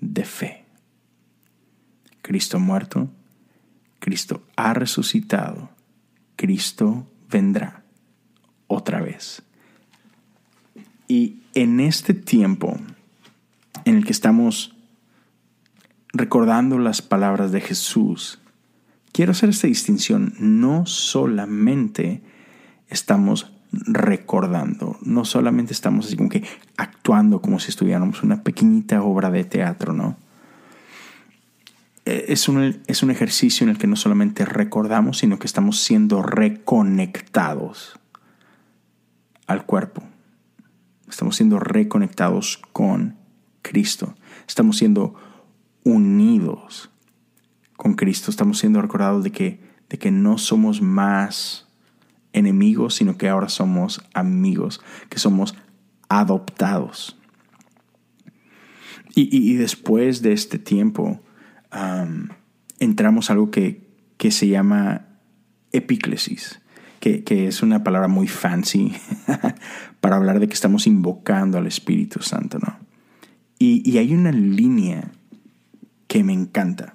de 0.00 0.24
fe. 0.24 0.64
Cristo 2.22 2.58
muerto, 2.58 3.10
Cristo 3.98 4.42
ha 4.56 4.74
resucitado, 4.74 5.70
Cristo 6.36 7.10
vendrá 7.30 7.84
otra 8.66 9.00
vez. 9.00 9.42
Y 11.08 11.38
en 11.54 11.80
este 11.80 12.14
tiempo 12.14 12.76
en 13.84 13.96
el 13.96 14.04
que 14.04 14.12
estamos 14.12 14.76
recordando 16.12 16.78
las 16.78 17.02
palabras 17.02 17.52
de 17.52 17.60
Jesús, 17.60 18.40
quiero 19.12 19.32
hacer 19.32 19.48
esta 19.48 19.66
distinción. 19.66 20.34
No 20.38 20.86
solamente 20.86 22.22
estamos 22.88 23.52
recordando. 23.72 24.96
No 25.02 25.24
solamente 25.24 25.72
estamos 25.72 26.06
así 26.06 26.16
como 26.16 26.28
que 26.28 26.44
actuando 26.76 27.40
como 27.40 27.58
si 27.58 27.70
estuviéramos 27.70 28.22
una 28.22 28.42
pequeñita 28.42 29.02
obra 29.02 29.30
de 29.30 29.44
teatro, 29.44 29.92
¿no? 29.92 30.16
E, 32.04 32.26
es 32.28 32.48
un, 32.48 32.82
es 32.86 33.02
un 33.02 33.10
ejercicio 33.10 33.64
en 33.64 33.70
el 33.70 33.78
que 33.78 33.86
no 33.86 33.96
solamente 33.96 34.44
recordamos, 34.44 35.18
sino 35.18 35.38
que 35.38 35.46
estamos 35.46 35.80
siendo 35.80 36.22
reconectados 36.22 37.98
al 39.46 39.64
cuerpo. 39.66 40.02
Estamos 41.08 41.36
siendo 41.36 41.58
reconectados 41.58 42.60
con 42.72 43.16
Cristo. 43.62 44.14
Estamos 44.46 44.76
siendo 44.76 45.14
unidos 45.84 46.90
con 47.76 47.94
Cristo. 47.94 48.30
Estamos 48.30 48.58
siendo 48.58 48.82
recordados 48.82 49.24
de 49.24 49.32
que, 49.32 49.60
de 49.88 49.98
que 49.98 50.10
no 50.10 50.38
somos 50.38 50.82
más 50.82 51.67
enemigos, 52.38 52.94
sino 52.94 53.18
que 53.18 53.28
ahora 53.28 53.48
somos 53.48 54.02
amigos, 54.14 54.80
que 55.08 55.18
somos 55.18 55.54
adoptados. 56.08 57.16
Y, 59.14 59.54
después 59.54 60.22
de 60.22 60.32
este 60.32 60.60
tiempo 60.60 61.20
entramos 62.78 63.28
a 63.28 63.32
algo 63.32 63.50
que, 63.50 63.82
que 64.16 64.30
se 64.30 64.46
llama 64.46 65.06
epíclesis, 65.72 66.60
que, 67.00 67.24
que, 67.24 67.48
es 67.48 67.62
una 67.64 67.82
palabra 67.82 68.06
muy 68.06 68.28
fancy 68.28 68.92
para 70.00 70.16
hablar 70.16 70.38
de 70.38 70.46
que 70.46 70.54
estamos 70.54 70.86
invocando 70.86 71.58
al 71.58 71.66
Espíritu 71.66 72.22
Santo, 72.22 72.58
¿no? 72.60 72.78
Y, 73.58 73.82
y 73.88 73.98
hay 73.98 74.14
una 74.14 74.30
línea 74.30 75.10
que 76.06 76.22
me 76.22 76.32
encanta. 76.32 76.94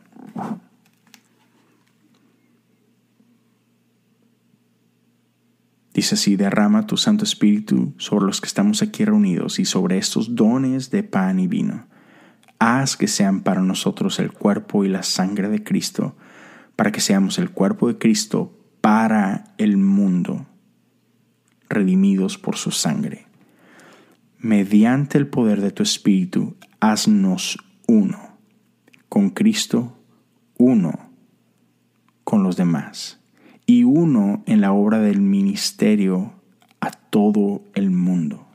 Dice 5.93 6.15
así, 6.15 6.35
derrama 6.35 6.88
tu 6.88 6.97
Santo 6.97 7.23
Espíritu 7.23 7.93
sobre 7.97 8.25
los 8.25 8.41
que 8.41 8.47
estamos 8.47 8.81
aquí 8.81 9.05
reunidos 9.05 9.59
y 9.59 9.65
sobre 9.65 10.00
estos 10.00 10.35
dones 10.35 10.89
de 10.89 11.03
pan 11.03 11.39
y 11.39 11.47
vino. 11.47 11.85
Haz 12.57 12.97
que 12.97 13.07
sean 13.07 13.41
para 13.41 13.62
nosotros 13.62 14.17
el 14.19 14.31
cuerpo 14.31 14.85
y 14.85 14.89
la 14.89 15.03
sangre 15.03 15.50
de 15.50 15.63
Cristo, 15.63 16.15
para 16.75 16.91
que 16.91 17.00
seamos 17.00 17.38
el 17.38 17.51
cuerpo 17.51 17.88
de 17.88 18.00
Cristo 18.00 18.57
para 18.81 19.53
el 19.59 19.77
mundo, 19.77 20.47
redimidos 21.69 22.39
por 22.39 22.55
su 22.55 22.71
sangre. 22.71 23.27
Mediante 24.39 25.19
el 25.19 25.27
poder 25.27 25.62
de 25.62 25.71
tu 25.71 25.83
Espíritu, 25.83 26.55
haznos 26.79 27.59
uno, 27.88 28.38
con 29.09 29.29
Cristo, 29.29 29.95
uno, 30.57 31.12
con 32.23 32.41
los 32.41 32.57
demás 32.57 33.23
y 33.65 33.84
uno 33.84 34.43
en 34.46 34.62
la 34.62 34.72
obra 34.72 35.00
del 35.00 35.22
ministerio 35.22 36.34
a 36.82 36.91
todo 36.91 37.62
el 37.75 37.91
mundo. 37.91 38.46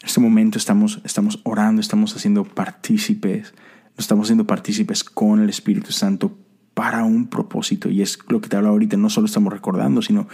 En 0.00 0.06
este 0.06 0.20
momento 0.20 0.58
estamos, 0.58 1.00
estamos 1.04 1.40
orando, 1.44 1.80
estamos 1.80 2.16
haciendo 2.16 2.44
partícipes, 2.44 3.54
estamos 3.96 4.26
haciendo 4.26 4.46
partícipes 4.46 5.04
con 5.04 5.40
el 5.40 5.48
Espíritu 5.48 5.92
Santo 5.92 6.36
para 6.74 7.04
un 7.04 7.28
propósito. 7.28 7.88
Y 7.88 8.02
es 8.02 8.18
lo 8.28 8.40
que 8.40 8.48
te 8.48 8.56
hablo 8.56 8.70
ahorita, 8.70 8.96
no 8.96 9.10
solo 9.10 9.26
estamos 9.26 9.52
recordando, 9.52 10.02
sino 10.02 10.26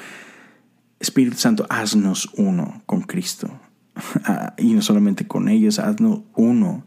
Espíritu 1.01 1.37
Santo, 1.37 1.67
haznos 1.69 2.31
uno 2.37 2.83
con 2.87 3.03
Cristo. 3.03 3.51
Ah, 4.25 4.55
y 4.57 4.75
no 4.75 4.81
solamente 4.81 5.27
con 5.27 5.49
ellos, 5.49 5.81
haznos 5.81 6.21
uno 6.37 6.85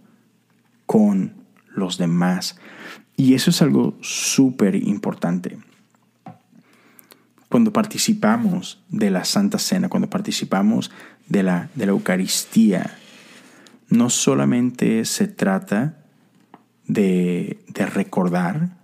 con 0.85 1.33
los 1.75 1.97
demás. 1.97 2.57
Y 3.17 3.33
eso 3.33 3.49
es 3.49 3.61
algo 3.61 3.97
súper 3.99 4.75
importante 4.75 5.57
cuando 7.51 7.73
participamos 7.73 8.81
de 8.87 9.11
la 9.11 9.25
Santa 9.25 9.59
Cena, 9.59 9.89
cuando 9.89 10.09
participamos 10.09 10.89
de 11.27 11.43
la, 11.43 11.69
de 11.75 11.85
la 11.85 11.91
Eucaristía, 11.91 12.97
no 13.89 14.09
solamente 14.09 15.03
se 15.03 15.27
trata 15.27 15.97
de, 16.87 17.59
recordar, 17.93 18.77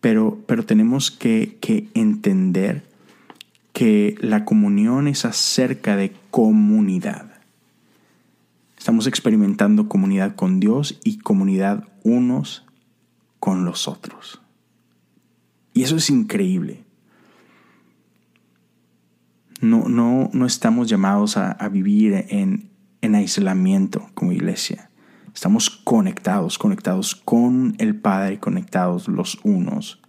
pero, 0.00 0.38
pero 0.46 0.64
tenemos 0.64 1.10
que, 1.10 1.58
que 1.60 1.88
entender 1.94 2.84
que 3.72 4.14
la 4.20 4.44
comunión 4.44 5.08
es 5.08 5.24
acerca 5.24 5.96
de 5.96 6.12
comunidad. 6.30 7.26
Estamos 8.78 9.08
experimentando 9.08 9.88
comunidad 9.88 10.36
con 10.36 10.60
Dios 10.60 11.00
y 11.02 11.18
comunidad 11.18 11.88
unos 12.04 12.64
con 13.40 13.64
los 13.64 13.88
otros. 13.88 14.40
Y 15.74 15.82
eso 15.82 15.96
es 15.96 16.08
increíble. 16.08 16.84
No, 19.60 19.88
no, 19.88 20.30
no 20.32 20.46
estamos 20.46 20.88
llamados 20.88 21.36
a, 21.36 21.68
vivir 21.68 22.26
en, 22.28 22.70
en 23.02 23.14
aislamiento 23.14 24.08
como 24.14 24.32
iglesia. 24.32 24.90
Estamos 25.34 25.70
conectados, 25.70 26.58
conectados 26.58 27.14
con 27.14 27.74
el 27.78 27.94
Padre, 27.94 28.40
conectados 28.40 29.06
los 29.06 29.38
unos 29.44 30.00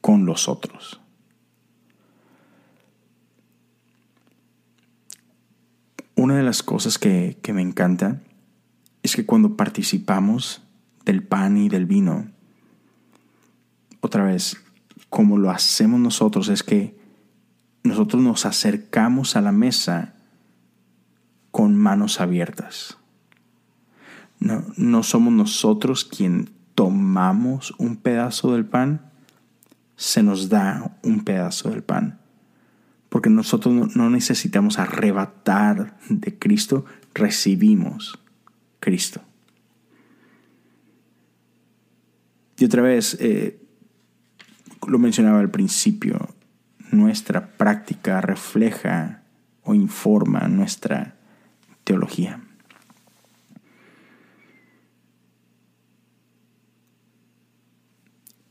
con 0.00 0.24
los 0.24 0.48
otros. 0.48 1.00
Una 6.16 6.36
de 6.36 6.42
las 6.42 6.62
cosas 6.62 6.98
que, 6.98 7.38
que 7.42 7.52
me 7.52 7.62
encanta 7.62 8.20
es 9.02 9.14
que 9.14 9.24
cuando 9.24 9.56
participamos 9.56 10.62
del 11.04 11.22
pan 11.22 11.56
y 11.56 11.68
del 11.68 11.86
vino, 11.86 12.26
otra 14.00 14.24
vez, 14.24 14.56
como 15.08 15.38
lo 15.38 15.50
hacemos 15.50 16.00
nosotros, 16.00 16.48
es 16.48 16.62
que 16.62 16.97
nosotros 17.88 18.22
nos 18.22 18.46
acercamos 18.46 19.36
a 19.36 19.40
la 19.40 19.52
mesa 19.52 20.14
con 21.50 21.74
manos 21.76 22.20
abiertas. 22.20 22.98
No, 24.38 25.02
somos 25.02 25.32
nosotros 25.32 26.04
quien 26.04 26.50
tomamos 26.74 27.74
un 27.78 27.96
pedazo 27.96 28.52
del 28.52 28.64
pan, 28.64 29.10
se 29.96 30.22
nos 30.22 30.48
da 30.48 30.96
un 31.02 31.24
pedazo 31.24 31.70
del 31.70 31.82
pan. 31.82 32.20
Porque 33.08 33.30
nosotros 33.30 33.96
no 33.96 34.10
necesitamos 34.10 34.78
arrebatar 34.78 35.98
de 36.08 36.38
Cristo, 36.38 36.84
recibimos 37.14 38.18
Cristo. 38.78 39.20
Y 42.58 42.64
otra 42.64 42.82
vez, 42.82 43.16
eh, 43.20 43.60
lo 44.86 44.98
mencionaba 44.98 45.40
al 45.40 45.50
principio, 45.50 46.28
nuestra 46.90 47.48
práctica 47.56 48.20
refleja 48.20 49.22
o 49.62 49.74
informa 49.74 50.48
nuestra 50.48 51.14
teología. 51.84 52.40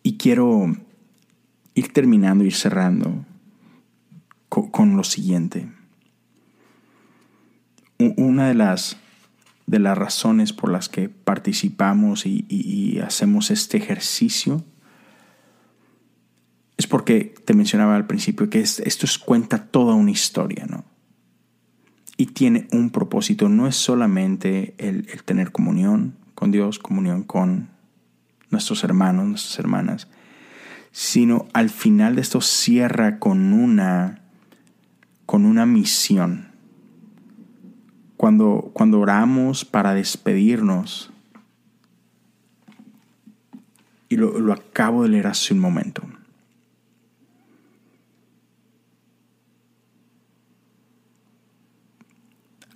Y 0.04 0.18
quiero 0.18 0.76
ir 1.74 1.94
terminando, 1.94 2.44
ir 2.44 2.54
cerrando 2.54 3.26
con, 4.50 4.96
lo 4.96 5.04
siguiente. 5.04 5.70
Una 8.00 8.48
de 8.48 8.54
las, 8.54 8.98
de 9.66 9.80
las 9.80 9.98
razones 9.98 10.54
por 10.54 10.72
las 10.72 10.88
que 10.88 11.10
participamos 11.10 12.26
y 12.26 13.00
hacemos 13.00 13.52
este 13.52 13.78
ejercicio 13.78 14.64
es 16.78 16.86
porque 16.86 17.34
te 17.44 17.54
mencionaba 17.54 17.96
al 17.96 18.06
principio 18.06 18.50
que 18.50 18.60
esto 18.60 18.84
es, 18.86 19.18
cuenta 19.18 19.66
toda 19.66 19.96
una 19.96 20.12
historia, 20.12 20.66
¿no? 20.70 20.86
Y 22.16 22.28
tiene 22.28 22.68
un 22.72 22.92
propósito, 22.92 23.50
no 23.50 23.68
es 23.68 23.76
solamente 23.76 24.76
el, 24.78 25.08
el 25.12 25.24
tener 25.24 25.52
comunión 25.52 26.16
con 26.36 26.52
Dios, 26.52 26.80
comunión 26.80 27.24
con 27.24 27.70
nuestros 28.50 28.84
hermanos, 28.84 29.28
nuestras 29.28 29.60
hermanas, 29.60 30.08
sino 30.92 31.48
al 31.54 31.70
final 31.70 32.16
de 32.16 32.22
esto 32.22 32.42
cierra 32.42 33.20
con 33.20 33.54
una, 33.54 34.22
con 35.26 35.46
una 35.46 35.66
misión. 35.66 36.48
Cuando, 38.18 38.72
cuando 38.74 39.00
oramos 39.00 39.64
para 39.64 39.94
despedirnos, 39.94 41.12
y 44.10 44.16
lo, 44.16 44.40
lo 44.40 44.54
acabo 44.54 45.04
de 45.04 45.10
leer 45.10 45.28
hace 45.28 45.54
un 45.54 45.60
momento, 45.60 46.04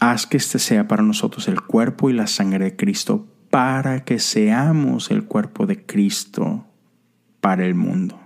haz 0.01 0.25
que 0.25 0.37
este 0.37 0.57
sea 0.57 0.87
para 0.87 1.03
nosotros 1.03 1.47
el 1.47 1.61
cuerpo 1.61 2.09
y 2.09 2.13
la 2.13 2.25
sangre 2.25 2.65
de 2.65 2.75
Cristo, 2.75 3.27
para 3.51 4.03
que 4.03 4.17
seamos 4.17 5.11
el 5.11 5.25
cuerpo 5.25 5.67
de 5.67 5.85
Cristo 5.85 6.65
para 7.39 7.65
el 7.65 7.75
mundo. 7.75 8.19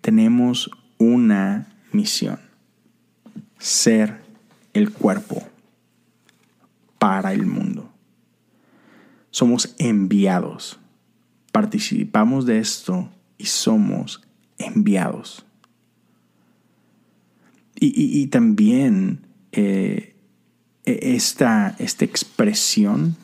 Tenemos 0.00 0.70
una 0.96 1.68
misión, 1.92 2.40
ser 3.58 4.22
el 4.72 4.92
cuerpo 4.92 5.42
para 6.98 7.34
el 7.34 7.44
mundo. 7.44 7.92
Somos 9.30 9.74
enviados, 9.76 10.80
participamos 11.52 12.46
de 12.46 12.60
esto 12.60 13.10
y 13.36 13.44
somos 13.44 14.22
enviados. 14.56 15.44
Y, 17.78 18.26
también 18.28 19.25
eh, 19.56 20.14
e, 20.84 21.16
esta, 21.16 21.74
esta 21.78 22.04
expresión 22.04 23.16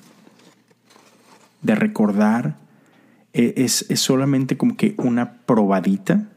de 1.60 1.74
recordar 1.74 2.56
e, 3.32 3.54
es, 3.56 3.86
solamente 3.94 4.56
como 4.56 4.76
que 4.76 4.94
una 4.96 5.44
probadita 5.44 6.28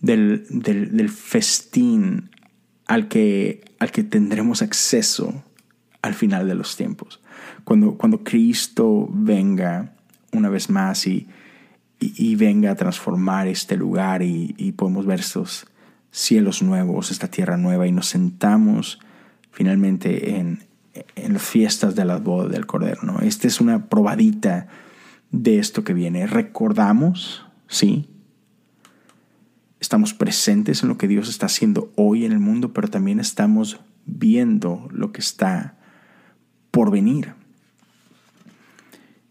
del, 0.00 0.46
del, 0.48 1.08
festín 1.08 2.30
al 2.86 3.08
que, 3.08 3.64
al 3.78 3.90
que 3.90 4.04
tendremos 4.04 4.62
acceso 4.62 5.44
al 6.00 6.14
final 6.14 6.46
de 6.46 6.54
los 6.54 6.76
tiempos. 6.76 7.20
Cuando, 7.64 7.96
cuando 7.96 8.22
Cristo 8.22 9.08
venga 9.10 9.94
una 10.32 10.50
vez 10.50 10.70
más 10.70 11.06
y, 11.06 11.26
y, 11.98 12.34
venga 12.36 12.72
a 12.72 12.76
transformar 12.76 13.48
este 13.48 13.76
lugar 13.76 14.22
y, 14.22 14.54
y 14.58 14.72
podemos 14.72 15.06
ver 15.06 15.20
estos, 15.20 15.66
cielos 16.14 16.62
nuevos, 16.62 17.10
esta 17.10 17.26
tierra 17.26 17.56
nueva 17.56 17.88
y 17.88 17.92
nos 17.92 18.06
sentamos 18.06 19.00
finalmente 19.50 20.36
en, 20.36 20.62
en 21.16 21.40
fiestas 21.40 21.96
de 21.96 22.04
las 22.04 22.22
bodas 22.22 22.52
del 22.52 22.66
Cordero. 22.66 23.02
¿no? 23.02 23.18
Esta 23.18 23.48
es 23.48 23.60
una 23.60 23.86
probadita 23.86 24.68
de 25.32 25.58
esto 25.58 25.82
que 25.82 25.92
viene. 25.92 26.28
Recordamos, 26.28 27.44
sí, 27.66 28.08
estamos 29.80 30.14
presentes 30.14 30.84
en 30.84 30.88
lo 30.88 30.98
que 30.98 31.08
Dios 31.08 31.28
está 31.28 31.46
haciendo 31.46 31.92
hoy 31.96 32.24
en 32.24 32.30
el 32.30 32.38
mundo, 32.38 32.72
pero 32.72 32.86
también 32.86 33.18
estamos 33.18 33.80
viendo 34.06 34.88
lo 34.92 35.10
que 35.10 35.20
está 35.20 35.76
por 36.70 36.92
venir. 36.92 37.34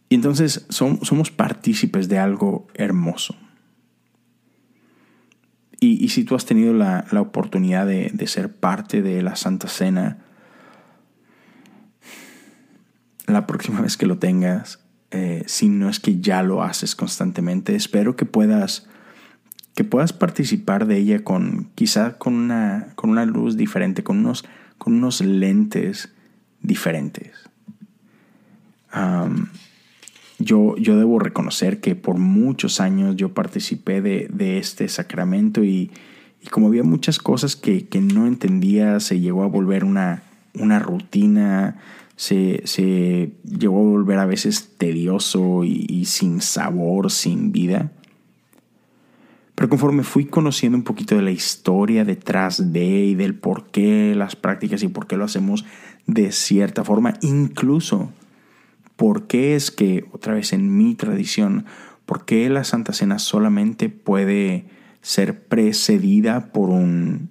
Y 0.10 0.15
entonces 0.15 0.65
somos 0.67 1.32
partícipes 1.32 2.10
de 2.10 2.19
algo 2.19 2.67
hermoso. 2.74 3.38
Y, 5.86 6.08
si 6.10 6.24
tú 6.24 6.36
has 6.36 6.46
tenido 6.46 6.74
la, 6.74 7.06
oportunidad 7.17 7.86
de, 7.86 8.28
ser 8.28 8.54
parte 8.54 9.02
de 9.02 9.22
la 9.22 9.36
Santa 9.36 9.67
Cena, 9.67 10.17
la 13.28 13.46
próxima 13.46 13.82
vez 13.82 13.98
que 13.98 14.06
lo 14.06 14.17
tengas, 14.17 14.80
eh, 15.12 15.43
si 15.46 15.67
no 15.67 15.89
es 15.89 16.00
que 16.00 16.22
ya 16.22 16.41
lo 16.41 16.63
haces 16.63 16.96
constantemente, 16.96 17.76
espero 17.76 18.15
que 18.15 18.26
puedas, 18.26 18.88
que 19.76 19.84
puedas 19.84 20.13
participar 20.13 20.88
de 20.88 20.98
ella 21.00 21.24
con 21.26 21.69
quizá 21.76 22.17
con 22.17 22.34
una, 22.34 22.93
con 22.96 23.10
una 23.10 23.26
luz 23.26 23.58
diferente, 23.58 24.04
con 24.04 24.19
unos, 24.19 24.46
con 24.78 24.93
unos 24.93 25.19
lentes 25.19 26.13
diferentes 26.62 27.50
yo, 30.44 30.76
yo 30.78 30.98
debo 30.98 31.20
reconocer 31.20 31.80
que 31.80 31.96
por 31.96 32.18
muchos 32.18 32.80
años 32.80 33.16
yo 33.16 33.34
participé 33.34 34.02
de, 34.02 34.58
este 34.58 34.88
sacramento 34.88 35.64
y, 35.64 35.92
como 36.52 36.68
había 36.68 36.84
muchas 36.84 37.20
cosas 37.20 37.56
que, 37.56 37.88
no 38.14 38.28
entendía, 38.28 39.00
se 39.00 39.20
llegó 39.20 39.44
a 39.44 39.48
volver 39.48 39.84
una, 39.84 40.24
una 40.54 40.80
rutina, 40.80 41.78
se, 42.16 42.62
se, 42.66 43.32
llegó 43.44 43.80
a 43.80 43.90
volver 43.92 44.20
a 44.20 44.26
veces 44.26 44.74
tedioso 44.78 45.64
y, 45.64 45.86
y, 45.90 46.06
sin 46.06 46.42
sabor, 46.42 47.12
sin 47.12 47.52
vida. 47.52 47.92
Pero 49.56 49.70
conforme 49.70 50.04
fui 50.04 50.26
conociendo 50.26 50.78
un 50.78 50.84
poquito 50.84 51.16
de 51.16 51.22
la 51.22 51.32
historia 51.32 52.06
detrás 52.06 52.74
de 52.74 53.06
y 53.06 53.16
del 53.16 53.36
por 53.36 53.68
qué 53.68 54.14
las 54.16 54.36
prácticas 54.36 54.82
y 54.84 54.88
por 54.88 55.06
qué 55.08 55.16
lo 55.16 55.26
hacemos 55.26 55.64
de 56.08 56.32
cierta 56.32 56.84
forma, 56.84 57.14
incluso 57.22 58.10
¿Por 58.96 59.28
qué 59.28 59.56
es 59.56 59.72
que, 59.72 60.06
otra 60.12 60.34
vez 60.34 60.54
en 60.54 60.76
mi 60.76 60.96
tradición, 60.96 61.66
por 62.06 62.26
qué 62.26 62.50
la 62.50 62.64
Santa 62.64 62.94
Cena 62.94 63.20
solamente 63.20 63.90
puede 63.90 64.66
ser 65.02 65.48
precedida 65.48 66.52
por 66.52 66.70
un, 66.70 67.30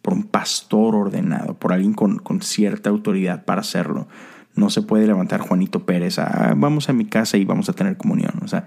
por 0.00 0.14
un 0.14 0.24
pastor 0.24 0.94
ordenado, 0.94 1.54
por 1.54 1.72
alguien 1.72 1.92
con, 1.94 2.42
cierta 2.42 2.90
autoridad 2.90 3.44
para 3.44 3.60
hacerlo? 3.60 4.08
No 4.54 4.70
se 4.70 4.82
puede 4.82 5.06
levantar 5.06 5.40
Juanito 5.40 5.86
Pérez 5.86 6.18
a, 6.18 6.54
vamos 6.56 6.88
a 6.88 6.92
mi 6.92 7.06
casa 7.06 7.36
y 7.36 7.44
vamos 7.44 7.68
a 7.68 7.72
tener 7.72 7.96
comunión. 7.96 8.34
O 8.42 8.48
sea, 8.48 8.66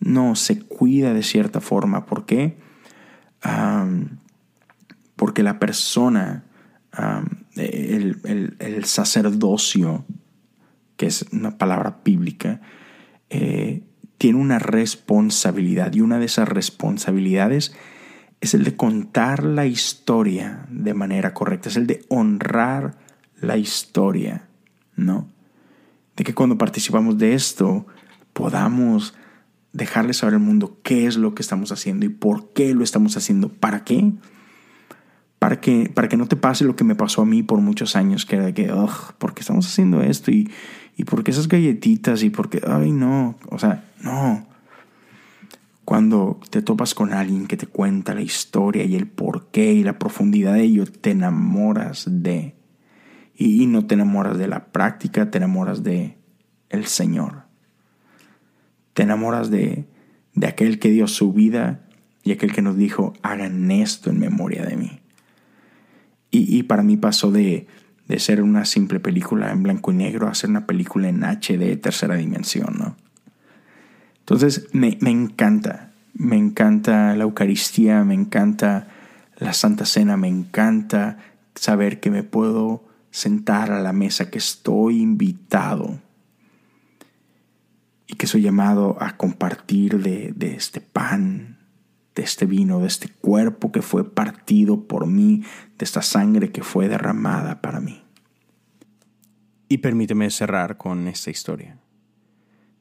no, 0.00 0.34
se 0.34 0.60
cuida 0.60 1.14
de 1.14 1.22
cierta 1.22 1.60
forma. 1.60 2.06
¿Por 2.06 2.26
qué? 2.26 2.56
porque 5.16 5.42
la 5.42 5.58
persona, 5.58 6.44
el, 7.56 8.52
el, 8.58 8.84
sacerdocio, 8.84 10.04
que 11.00 11.06
es 11.06 11.24
una 11.32 11.56
palabra 11.56 12.00
bíblica, 12.04 12.60
eh, 13.30 13.84
tiene 14.18 14.38
una 14.38 14.58
responsabilidad 14.58 15.94
y 15.94 16.02
una 16.02 16.18
de 16.18 16.26
esas 16.26 16.46
responsabilidades 16.46 17.74
es 18.42 18.52
el 18.52 18.64
de 18.64 18.76
contar 18.76 19.42
la 19.42 19.64
historia 19.64 20.66
de 20.68 20.92
manera 20.92 21.32
correcta, 21.32 21.70
es 21.70 21.78
el 21.78 21.86
de 21.86 22.04
honrar 22.10 22.98
la 23.40 23.56
historia, 23.56 24.46
¿no? 24.94 25.26
De 26.16 26.22
que 26.22 26.34
cuando 26.34 26.58
participamos 26.58 27.16
de 27.16 27.32
esto 27.32 27.86
podamos 28.34 29.14
dejarle 29.72 30.12
saber 30.12 30.34
al 30.34 30.40
mundo 30.40 30.80
qué 30.82 31.06
es 31.06 31.16
lo 31.16 31.34
que 31.34 31.40
estamos 31.40 31.72
haciendo 31.72 32.04
y 32.04 32.10
por 32.10 32.52
qué 32.52 32.74
lo 32.74 32.84
estamos 32.84 33.16
haciendo. 33.16 33.48
¿Para 33.48 33.84
qué? 33.84 34.12
Para 35.40 35.60
que, 35.60 35.90
para 35.92 36.08
que 36.08 36.16
no 36.16 36.28
te 36.28 36.36
pase 36.36 36.64
lo 36.64 36.76
que 36.76 36.84
me 36.84 36.94
pasó 36.94 37.22
a 37.22 37.26
mí 37.26 37.42
por 37.42 37.60
muchos 37.60 37.96
años, 37.96 38.26
que 38.26 38.36
era 38.36 38.44
de 38.44 38.54
que, 38.54 38.72
ugh, 38.72 39.14
¿por 39.18 39.34
qué 39.34 39.40
estamos 39.40 39.66
haciendo 39.66 40.02
esto? 40.02 40.30
Y, 40.30 40.48
y 40.96 41.04
por 41.04 41.24
qué 41.24 41.30
esas 41.30 41.48
galletitas 41.48 42.22
y 42.22 42.28
por 42.30 42.50
qué, 42.50 42.60
ay, 42.66 42.92
no, 42.92 43.36
o 43.48 43.58
sea, 43.58 43.90
no. 44.02 44.46
Cuando 45.86 46.38
te 46.50 46.60
topas 46.60 46.94
con 46.94 47.14
alguien 47.14 47.46
que 47.46 47.56
te 47.56 47.66
cuenta 47.66 48.14
la 48.14 48.20
historia 48.20 48.84
y 48.84 48.94
el 48.96 49.06
porqué 49.08 49.72
y 49.72 49.82
la 49.82 49.98
profundidad 49.98 50.52
de 50.54 50.62
ello, 50.62 50.84
te 50.84 51.12
enamoras 51.12 52.04
de. 52.06 52.54
Y, 53.34 53.62
y 53.62 53.66
no 53.66 53.86
te 53.86 53.94
enamoras 53.94 54.36
de 54.36 54.46
la 54.46 54.66
práctica, 54.66 55.30
te 55.30 55.38
enamoras 55.38 55.82
de 55.82 56.18
el 56.68 56.84
Señor. 56.84 57.44
Te 58.92 59.04
enamoras 59.04 59.50
de, 59.50 59.86
de 60.34 60.46
aquel 60.46 60.78
que 60.78 60.90
dio 60.90 61.06
su 61.06 61.32
vida 61.32 61.80
y 62.22 62.32
aquel 62.32 62.52
que 62.52 62.60
nos 62.60 62.76
dijo, 62.76 63.14
hagan 63.22 63.70
esto 63.70 64.10
en 64.10 64.18
memoria 64.18 64.66
de 64.66 64.76
mí. 64.76 65.00
Y, 66.32 66.62
para 66.62 66.84
mí 66.84 66.96
pasó 66.96 67.32
de, 67.32 67.66
de 68.06 68.18
ser 68.20 68.42
una 68.42 68.64
simple 68.64 69.00
película 69.00 69.50
en 69.50 69.64
blanco 69.64 69.90
y 69.90 69.96
negro 69.96 70.28
a 70.28 70.34
ser 70.34 70.50
una 70.50 70.64
película 70.64 71.08
en 71.08 71.24
HD 71.24 71.76
tercera 71.80 72.14
dimensión, 72.14 72.76
¿no? 72.78 72.96
Entonces 74.20 74.68
me, 74.72 74.96
me 75.00 75.10
encanta, 75.10 75.90
me 76.14 76.36
encanta 76.36 77.16
la 77.16 77.24
Eucaristía, 77.24 78.04
me 78.04 78.14
encanta 78.14 78.86
la 79.38 79.52
Santa 79.52 79.86
Cena, 79.86 80.16
me 80.16 80.28
encanta 80.28 81.18
saber 81.56 81.98
que 81.98 82.12
me 82.12 82.22
puedo 82.22 82.84
sentar 83.10 83.72
a 83.72 83.80
la 83.80 83.92
mesa, 83.92 84.30
que 84.30 84.38
estoy 84.38 85.00
invitado 85.00 85.98
y 88.06 88.14
que 88.14 88.26
soy 88.26 88.42
llamado 88.42 88.96
a 89.00 89.16
compartir 89.16 90.00
de, 90.00 90.32
de 90.34 90.54
este 90.54 90.80
pan, 90.80 91.59
de 92.20 92.24
este 92.24 92.44
vino, 92.44 92.80
de 92.80 92.86
este 92.86 93.08
cuerpo 93.08 93.72
que 93.72 93.80
fue 93.80 94.04
partido 94.04 94.86
por 94.86 95.06
mí, 95.06 95.42
de 95.78 95.84
esta 95.86 96.02
sangre 96.02 96.52
que 96.52 96.62
fue 96.62 96.86
derramada 96.86 97.62
para 97.62 97.80
mí. 97.80 98.02
Y 99.70 99.78
permíteme 99.78 100.28
cerrar 100.28 100.76
con 100.76 101.08
esta 101.08 101.30
historia. 101.30 101.78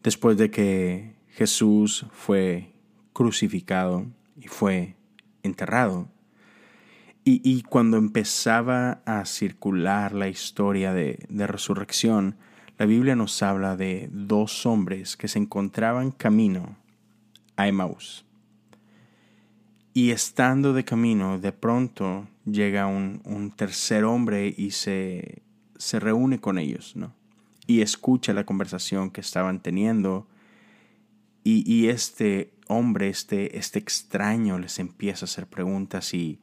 Después 0.04 0.36
de 0.36 0.52
que 0.52 1.15
Jesús 1.30 2.06
fue 2.12 2.73
crucificado 3.13 4.08
y 4.36 4.49
fue 4.49 4.97
enterrado, 5.41 6.10
y, 7.23 7.39
y 7.41 7.62
cuando 7.62 7.95
empezaba 7.95 9.02
a 9.06 9.23
circular 9.23 10.13
la 10.13 10.28
historia 10.28 10.91
de, 10.91 11.25
de 11.30 11.47
resurrección, 11.47 12.36
la 12.78 12.86
Biblia 12.86 13.15
nos 13.15 13.41
habla 13.41 13.78
de 13.78 14.10
dos 14.12 14.65
hombres 14.65 15.15
que 15.15 15.30
se 15.30 15.39
encontraban 15.39 16.12
camino 16.12 16.75
a 17.56 17.69
Emmaus. 17.69 18.25
Y 20.00 20.12
estando 20.12 20.72
de 20.72 20.86
camino, 20.86 21.40
de 21.40 21.52
pronto 21.52 22.26
llega 22.46 22.88
un, 22.88 23.52
tercer 23.58 24.06
hombre 24.06 24.56
y 24.58 24.72
se, 24.72 25.42
se, 25.76 26.00
reúne 26.00 26.40
con 26.40 26.58
ellos, 26.58 26.96
¿no? 26.96 27.14
Y 27.68 27.82
escucha 27.82 28.32
la 28.32 28.46
conversación 28.46 29.12
que 29.12 29.20
estaban 29.20 29.62
teniendo. 29.62 30.26
Y, 31.44 31.70
y 31.70 31.90
este 31.90 32.54
hombre, 32.68 33.10
este, 33.10 33.58
este 33.58 33.78
extraño, 33.80 34.58
les 34.58 34.80
empieza 34.80 35.26
a 35.26 35.28
hacer 35.28 35.48
preguntas. 35.48 36.14
Y 36.14 36.40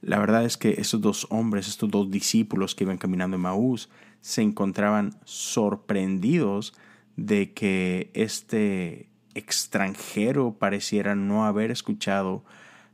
la 0.00 0.18
verdad 0.18 0.44
es 0.44 0.56
que 0.56 0.70
esos 0.70 1.00
dos 1.00 1.28
hombres, 1.30 1.68
estos 1.68 1.92
dos 1.92 2.10
discípulos 2.10 2.74
que 2.74 2.82
iban 2.82 2.98
caminando 2.98 3.36
en 3.36 3.42
Maús, 3.42 3.90
se 4.22 4.42
encontraban 4.42 5.16
sorprendidos 5.24 6.74
de 7.14 7.52
que 7.52 8.10
este 8.14 9.08
extranjero 9.34 10.58
pareciera 10.58 11.14
no 11.14 11.44
haber 11.46 11.70
escuchado 11.70 12.42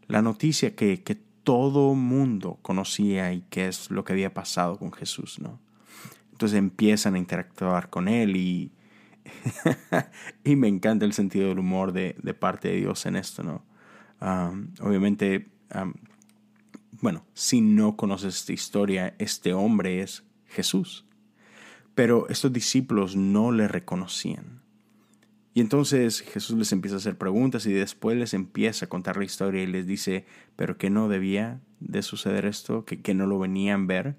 la 0.06 0.22
noticia 0.22 0.74
que, 0.74 1.02
que 1.02 1.14
todo 1.14 1.94
mundo 1.94 2.58
conocía 2.62 3.32
y 3.32 3.42
que 3.42 3.68
es 3.68 3.90
lo 3.90 4.04
que 4.04 4.12
había 4.12 4.34
pasado 4.34 4.78
con 4.78 4.92
Jesús, 4.92 5.38
¿no? 5.40 5.60
Entonces 6.32 6.58
empiezan 6.58 7.14
a 7.14 7.18
interactuar 7.18 7.90
con 7.90 8.08
él 8.08 8.36
y, 8.36 8.72
y 10.44 10.56
me 10.56 10.68
encanta 10.68 11.04
el 11.04 11.12
sentido 11.12 11.48
del 11.48 11.60
humor 11.60 11.92
de, 11.92 12.16
de 12.22 12.34
parte 12.34 12.68
de 12.68 12.76
Dios 12.76 13.06
en 13.06 13.16
esto, 13.16 13.42
¿no? 13.42 13.64
Obviamente, 14.80 15.50
bueno, 17.00 17.26
si 17.34 17.60
no 17.60 17.96
conoces 17.96 18.36
esta 18.36 18.52
historia, 18.52 19.14
este 19.18 19.52
hombre 19.52 20.00
es 20.00 20.24
Jesús. 20.46 21.04
Pero 21.94 22.28
estos 22.28 22.52
discípulos 22.52 23.16
no 23.16 23.52
le 23.52 23.68
reconocían. 23.68 24.63
Y 25.54 25.60
entonces 25.60 26.20
Jesús 26.20 26.58
les 26.58 26.72
empieza 26.72 26.96
a 26.96 26.98
hacer 26.98 27.16
preguntas 27.16 27.64
y 27.66 27.72
después 27.72 28.18
les 28.18 28.34
empieza 28.34 28.86
a 28.86 28.88
contar 28.88 29.16
la 29.16 29.24
historia 29.24 29.62
y 29.62 29.68
les 29.68 29.86
dice, 29.86 30.26
pero 30.56 30.76
que 30.76 30.90
no 30.90 31.08
debía 31.08 31.60
de 31.78 32.02
suceder 32.02 32.44
esto, 32.44 32.84
que, 32.84 33.00
que 33.00 33.14
no 33.14 33.26
lo 33.26 33.38
venían 33.38 33.84
a 33.84 33.86
ver. 33.86 34.16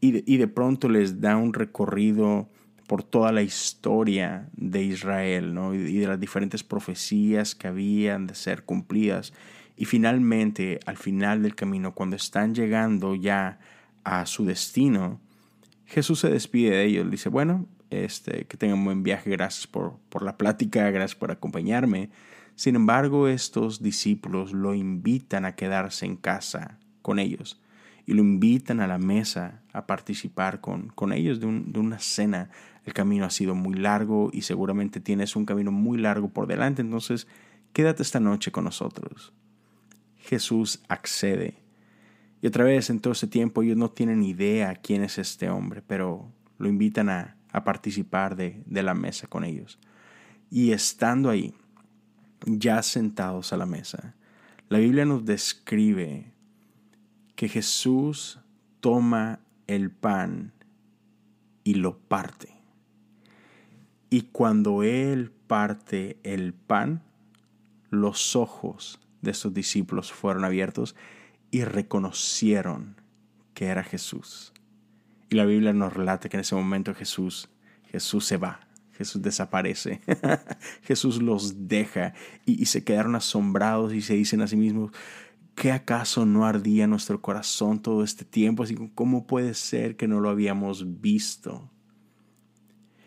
Y 0.00 0.12
de, 0.12 0.24
y 0.26 0.36
de 0.36 0.46
pronto 0.46 0.88
les 0.88 1.20
da 1.20 1.36
un 1.36 1.54
recorrido 1.54 2.48
por 2.86 3.02
toda 3.02 3.32
la 3.32 3.42
historia 3.42 4.48
de 4.56 4.84
Israel 4.84 5.54
¿no? 5.54 5.74
y 5.74 5.98
de 5.98 6.06
las 6.06 6.20
diferentes 6.20 6.62
profecías 6.62 7.56
que 7.56 7.66
habían 7.66 8.28
de 8.28 8.36
ser 8.36 8.64
cumplidas. 8.64 9.32
Y 9.76 9.86
finalmente, 9.86 10.78
al 10.86 10.96
final 10.96 11.42
del 11.42 11.56
camino, 11.56 11.94
cuando 11.94 12.14
están 12.14 12.54
llegando 12.54 13.16
ya 13.16 13.58
a 14.04 14.24
su 14.26 14.44
destino, 14.44 15.20
Jesús 15.86 16.20
se 16.20 16.30
despide 16.30 16.70
de 16.70 16.84
ellos, 16.84 17.10
dice, 17.10 17.28
bueno, 17.28 17.66
este, 17.90 18.46
que 18.46 18.56
tengan 18.56 18.84
buen 18.84 19.02
viaje, 19.02 19.30
gracias 19.30 19.66
por, 19.66 19.98
por 20.08 20.22
la 20.22 20.36
plática, 20.36 20.90
gracias 20.90 21.16
por 21.18 21.30
acompañarme. 21.30 22.10
Sin 22.54 22.76
embargo, 22.76 23.28
estos 23.28 23.82
discípulos 23.82 24.52
lo 24.52 24.74
invitan 24.74 25.44
a 25.44 25.54
quedarse 25.54 26.06
en 26.06 26.16
casa 26.16 26.78
con 27.02 27.18
ellos 27.18 27.60
y 28.06 28.14
lo 28.14 28.22
invitan 28.22 28.80
a 28.80 28.86
la 28.86 28.98
mesa 28.98 29.62
a 29.72 29.86
participar 29.86 30.60
con, 30.60 30.88
con 30.88 31.12
ellos 31.12 31.40
de, 31.40 31.46
un, 31.46 31.72
de 31.72 31.80
una 31.80 31.98
cena. 31.98 32.50
El 32.84 32.92
camino 32.92 33.24
ha 33.24 33.30
sido 33.30 33.54
muy 33.54 33.74
largo 33.74 34.30
y 34.32 34.42
seguramente 34.42 35.00
tienes 35.00 35.36
un 35.36 35.44
camino 35.44 35.70
muy 35.70 35.98
largo 35.98 36.28
por 36.28 36.46
delante, 36.46 36.82
entonces 36.82 37.26
quédate 37.72 38.02
esta 38.02 38.20
noche 38.20 38.50
con 38.50 38.64
nosotros. 38.64 39.32
Jesús 40.16 40.82
accede 40.88 41.60
y 42.42 42.46
otra 42.46 42.64
vez, 42.64 42.90
en 42.90 43.00
todo 43.00 43.12
ese 43.12 43.26
tiempo, 43.26 43.62
ellos 43.62 43.76
no 43.76 43.90
tienen 43.90 44.22
idea 44.22 44.74
quién 44.76 45.02
es 45.02 45.18
este 45.18 45.50
hombre, 45.50 45.82
pero 45.86 46.32
lo 46.58 46.68
invitan 46.68 47.10
a, 47.10 47.36
a 47.52 47.64
participar 47.64 48.36
de, 48.36 48.62
de 48.66 48.82
la 48.82 48.94
mesa 48.94 49.26
con 49.26 49.44
ellos. 49.44 49.78
Y 50.50 50.72
estando 50.72 51.30
ahí, 51.30 51.54
ya 52.44 52.82
sentados 52.82 53.52
a 53.52 53.56
la 53.56 53.66
mesa, 53.66 54.14
la 54.68 54.78
Biblia 54.78 55.04
nos 55.04 55.24
describe 55.24 56.32
que 57.34 57.48
Jesús 57.48 58.40
toma 58.80 59.40
el 59.66 59.90
pan 59.90 60.52
y 61.64 61.74
lo 61.74 61.98
parte. 61.98 62.54
Y 64.10 64.22
cuando 64.32 64.82
Él 64.82 65.30
parte 65.46 66.18
el 66.22 66.52
pan, 66.52 67.02
los 67.90 68.36
ojos 68.36 69.00
de 69.22 69.30
estos 69.30 69.54
discípulos 69.54 70.12
fueron 70.12 70.44
abiertos 70.44 70.96
y 71.50 71.64
reconocieron 71.64 72.96
que 73.54 73.66
era 73.66 73.82
Jesús. 73.82 74.52
Y 75.30 75.36
la 75.36 75.44
Biblia 75.44 75.72
nos 75.72 75.94
relata 75.94 76.28
que 76.28 76.36
en 76.36 76.40
ese 76.40 76.56
momento 76.56 76.92
Jesús, 76.92 77.48
Jesús 77.90 78.26
se 78.26 78.36
va, 78.36 78.66
Jesús 78.92 79.22
desaparece, 79.22 80.00
Jesús 80.82 81.22
los 81.22 81.68
deja 81.68 82.14
y, 82.44 82.66
se 82.66 82.84
quedaron 82.84 83.14
asombrados 83.14 83.94
y 83.94 84.02
se 84.02 84.14
dicen 84.14 84.42
a 84.42 84.48
sí 84.48 84.56
mismos, 84.56 84.90
¿qué 85.54 85.70
acaso 85.70 86.26
no 86.26 86.44
ardía 86.44 86.88
nuestro 86.88 87.22
corazón 87.22 87.80
todo 87.80 88.02
este 88.02 88.24
tiempo? 88.24 88.64
Así 88.64 88.76
¿cómo 88.94 89.26
puede 89.26 89.54
ser 89.54 89.96
que 89.96 90.08
no 90.08 90.18
lo 90.18 90.30
habíamos 90.30 91.00
visto? 91.00 91.70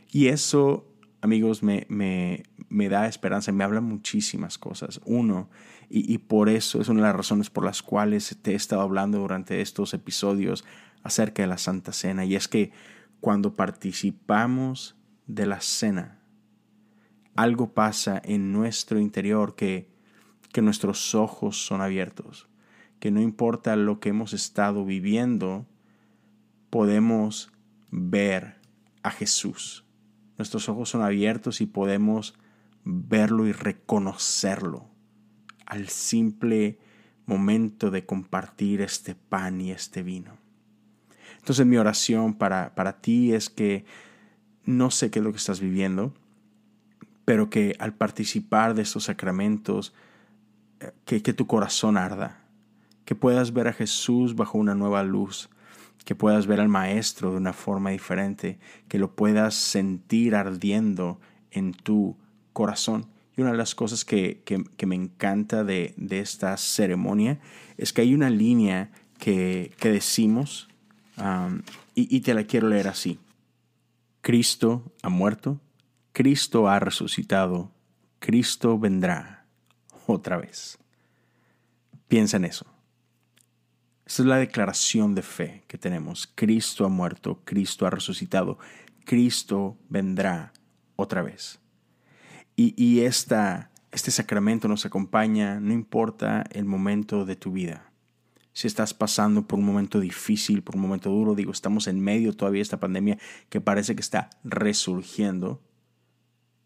Y 0.09 0.27
eso, 0.27 0.87
amigos, 1.21 1.61
me, 1.61 1.85
me, 1.89 2.43
me 2.69 2.87
da 2.87 3.07
esperanza, 3.07 3.51
me 3.51 3.63
habla 3.63 3.81
muchísimas 3.81 4.57
cosas. 4.57 5.01
Uno, 5.05 5.49
y, 5.89 6.17
por 6.17 6.49
eso 6.49 6.81
es 6.81 6.87
una 6.87 7.01
de 7.01 7.07
las 7.07 7.15
razones 7.15 7.49
por 7.51 7.65
las 7.65 7.83
cuales 7.83 8.35
te 8.41 8.53
he 8.53 8.55
estado 8.55 8.81
hablando 8.81 9.19
durante 9.19 9.61
estos 9.61 9.93
episodios 9.93 10.65
acerca 11.03 11.43
de 11.43 11.47
la 11.47 11.57
Santa 11.57 11.93
Cena. 11.93 12.25
Y 12.25 12.35
es 12.35 12.47
que 12.47 12.71
cuando 13.19 13.55
participamos 13.55 14.95
de 15.27 15.45
la 15.45 15.61
cena, 15.61 16.19
algo 17.35 17.73
pasa 17.73 18.21
en 18.23 18.51
nuestro 18.51 18.99
interior 18.99 19.55
que, 19.55 19.89
que 20.51 20.61
nuestros 20.61 21.15
ojos 21.15 21.65
son 21.65 21.81
abiertos, 21.81 22.47
que 22.99 23.11
no 23.11 23.21
importa 23.21 23.75
lo 23.75 23.99
que 23.99 24.09
hemos 24.09 24.33
estado 24.33 24.85
viviendo, 24.85 25.65
podemos 26.69 27.51
ver 27.91 28.55
a 29.03 29.11
Jesús. 29.11 29.85
Nuestros 30.37 30.67
ojos 30.69 30.89
son 30.89 31.01
abiertos 31.01 31.61
y 31.61 31.65
podemos 31.65 32.35
verlo 32.83 33.47
y 33.47 33.51
reconocerlo 33.51 34.89
al 35.65 35.89
simple 35.89 36.79
momento 37.25 37.91
de 37.91 38.05
compartir 38.05 38.81
este 38.81 39.15
pan 39.15 39.61
y 39.61 39.71
este 39.71 40.03
vino. 40.03 40.42
Entonces 41.43 41.65
mi 41.65 41.75
oración 41.75 42.35
para, 42.35 42.73
para 42.73 43.01
ti 43.01 43.33
es 43.33 43.49
que 43.49 43.83
no 44.63 44.91
sé 44.91 45.11
qué 45.11 45.19
es 45.19 45.25
lo 45.25 45.31
que 45.31 45.39
estás 45.39 45.59
viviendo, 45.59 46.13
pero 47.25 47.49
que 47.49 47.75
al 47.79 47.93
participar 47.93 48.75
de 48.75 48.83
estos 48.83 49.03
sacramentos, 49.03 49.93
eh, 50.79 50.91
que, 51.03 51.21
que 51.21 51.33
tu 51.33 51.45
corazón 51.45 51.97
arda, 51.97 52.45
que 53.03 53.13
puedas 53.13 53.51
ver 53.51 53.67
a 53.67 53.73
Jesús 53.73 54.37
bajo 54.37 54.57
una 54.57 54.73
nueva 54.73 55.03
luz, 55.03 55.49
que 56.05 56.15
puedas 56.15 56.47
ver 56.47 56.61
al 56.61 56.69
Maestro 56.69 57.31
de 57.31 57.37
una 57.37 57.51
forma 57.51 57.89
diferente, 57.89 58.57
que 58.87 58.97
lo 58.97 59.13
puedas 59.13 59.53
sentir 59.53 60.35
ardiendo 60.35 61.19
en 61.51 61.73
tu 61.73 62.15
corazón. 62.53 63.07
Y 63.35 63.41
una 63.41 63.51
de 63.51 63.57
las 63.57 63.75
cosas 63.75 64.05
que, 64.05 64.41
me 64.85 64.95
encanta 64.95 65.65
de, 65.65 65.93
esta 66.09 66.55
ceremonia 66.55 67.41
es 67.77 67.91
que 67.91 68.01
hay 68.01 68.13
una 68.13 68.29
línea 68.29 68.91
que, 69.19 69.73
decimos 69.81 70.69
y, 71.95 72.21
te 72.21 72.33
la 72.33 72.43
quiero 72.43 72.69
leer 72.69 72.87
así. 72.87 73.19
Cristo 74.21 74.91
ha 75.01 75.09
muerto, 75.09 75.59
Cristo 76.11 76.67
ha 76.67 76.79
resucitado, 76.79 77.71
Cristo 78.19 78.79
vendrá 78.79 79.45
otra 80.07 80.37
vez. 80.37 80.77
Piensa 82.07 82.37
en 82.37 82.45
eso. 82.45 82.65
Esta 84.05 84.23
es 84.23 84.27
la 84.27 84.37
declaración 84.37 85.15
de 85.15 85.21
fe 85.21 85.63
que 85.67 85.77
tenemos. 85.77 86.31
Cristo 86.35 86.85
ha 86.85 86.89
muerto, 86.89 87.41
Cristo 87.45 87.85
ha 87.85 87.89
resucitado, 87.89 88.59
Cristo 89.05 89.77
vendrá 89.89 90.53
otra 90.95 91.21
vez. 91.21 91.59
Y, 92.55 93.01
este 93.01 94.11
sacramento 94.11 94.67
nos 94.67 94.85
acompaña, 94.85 95.59
no 95.59 95.73
importa 95.73 96.43
el 96.51 96.65
momento 96.65 97.25
de 97.25 97.35
tu 97.35 97.51
vida. 97.51 97.92
Si 98.53 98.67
estás 98.67 98.93
pasando 98.93 99.47
por 99.47 99.59
un 99.59 99.65
momento 99.65 99.99
difícil, 99.99 100.61
por 100.61 100.75
un 100.75 100.81
momento 100.81 101.09
duro, 101.09 101.33
digo, 101.33 101.51
estamos 101.51 101.87
en 101.87 101.99
medio 101.99 102.33
todavía 102.33 102.59
de 102.59 102.63
esta 102.63 102.79
pandemia 102.79 103.17
que 103.49 103.61
parece 103.61 103.95
que 103.95 104.01
está 104.01 104.29
resurgiendo, 104.43 105.61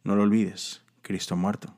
no 0.04 0.16
lo 0.16 0.24
olvides, 0.24 0.82
Cristo 1.02 1.34
ha 1.34 1.38
muerto. 1.38 1.74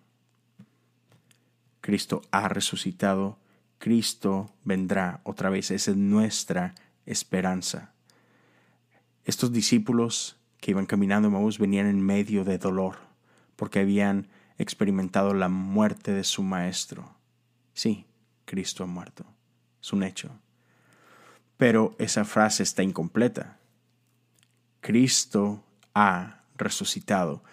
Cristo 1.81 2.21
ha 2.31 2.49
resucitado, 2.49 3.37
Cristo 3.77 4.53
vendrá 4.63 5.21
otra 5.23 5.49
vez, 5.49 5.71
esa 5.71 5.91
es 5.91 5.97
nuestra 5.97 6.75
esperanza. 7.05 7.93
Estos 9.25 9.51
discípulos 9.51 10.37
que 10.59 10.71
iban 10.71 10.85
caminando 10.85 11.27
en 11.27 11.35
Maús 11.35 11.59
venían 11.59 11.85
en 11.85 12.01
medio 12.01 12.43
de 12.43 12.57
dolor 12.57 12.97
porque 13.55 13.79
habían 13.79 14.27
experimentado 14.57 15.33
la 15.33 15.49
muerte 15.49 16.13
de 16.13 16.23
su 16.23 16.43
maestro. 16.43 17.15
Sí, 17.73 18.05
Cristo 18.45 18.83
ha 18.83 18.87
muerto. 18.87 19.25
Es 19.81 19.93
un 19.93 20.03
hecho. 20.03 20.31
Pero 21.57 21.95
esa 21.99 22.25
frase 22.25 22.63
está 22.63 22.83
incompleta. 22.83 23.57
Cristo 24.81 25.63
ha 25.93 26.41
resucitado. 26.55 27.43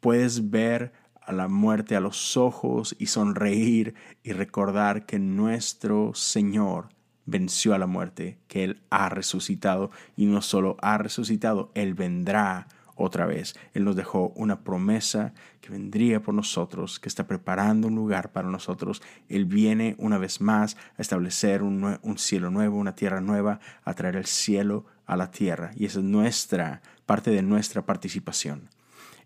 Puedes 0.00 0.50
ver 0.50 0.92
a 1.20 1.32
la 1.32 1.48
muerte 1.48 1.96
a 1.96 2.00
los 2.00 2.36
ojos 2.36 2.96
y 2.98 3.06
sonreír 3.06 3.94
y 4.22 4.32
recordar 4.32 5.06
que 5.06 5.18
nuestro 5.18 6.12
Señor 6.14 6.88
venció 7.26 7.74
a 7.74 7.78
la 7.78 7.86
muerte, 7.86 8.38
que 8.48 8.64
Él 8.64 8.82
ha 8.90 9.08
resucitado 9.08 9.90
y 10.16 10.26
no 10.26 10.42
solo 10.42 10.76
ha 10.80 10.98
resucitado, 10.98 11.70
Él 11.74 11.94
vendrá 11.94 12.66
otra 13.00 13.26
vez. 13.26 13.54
Él 13.74 13.84
nos 13.84 13.96
dejó 13.96 14.32
una 14.36 14.60
promesa 14.60 15.32
que 15.60 15.70
vendría 15.70 16.22
por 16.22 16.34
nosotros, 16.34 17.00
que 17.00 17.08
está 17.08 17.26
preparando 17.26 17.88
un 17.88 17.94
lugar 17.94 18.32
para 18.32 18.48
nosotros. 18.48 19.02
Él 19.28 19.46
viene 19.46 19.96
una 19.98 20.18
vez 20.18 20.40
más 20.40 20.76
a 20.96 21.02
establecer 21.02 21.62
un, 21.62 21.98
cielo 22.18 22.50
nuevo, 22.50 22.76
una 22.76 22.94
tierra 22.94 23.20
nueva, 23.20 23.60
a 23.84 23.94
traer 23.94 24.16
el 24.16 24.26
cielo 24.26 24.84
a 25.06 25.16
la 25.16 25.30
tierra. 25.30 25.72
Y 25.76 25.86
esa 25.86 26.00
es 26.00 26.04
nuestra, 26.04 26.82
parte 27.06 27.30
de 27.30 27.42
nuestra 27.42 27.86
participación, 27.86 28.68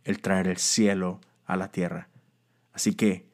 el 0.05 0.21
traer 0.21 0.49
el 0.49 0.59
cielo 0.59 1.21
a 1.45 1.57
la 1.57 1.69
tierra. 1.69 2.09
Así 2.73 2.95
que 2.95 3.27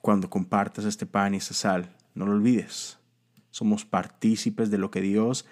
cuando 0.00 0.30
compartas 0.30 0.84
este 0.84 1.06
pan 1.06 1.34
y 1.34 1.38
esta 1.38 1.54
sal, 1.54 1.94
no 2.14 2.26
lo 2.26 2.32
olvides. 2.32 2.98
Somos 3.50 3.84
partícipes 3.84 4.70
de 4.70 4.78
lo 4.78 4.90
que 4.90 5.00
Dios 5.00 5.46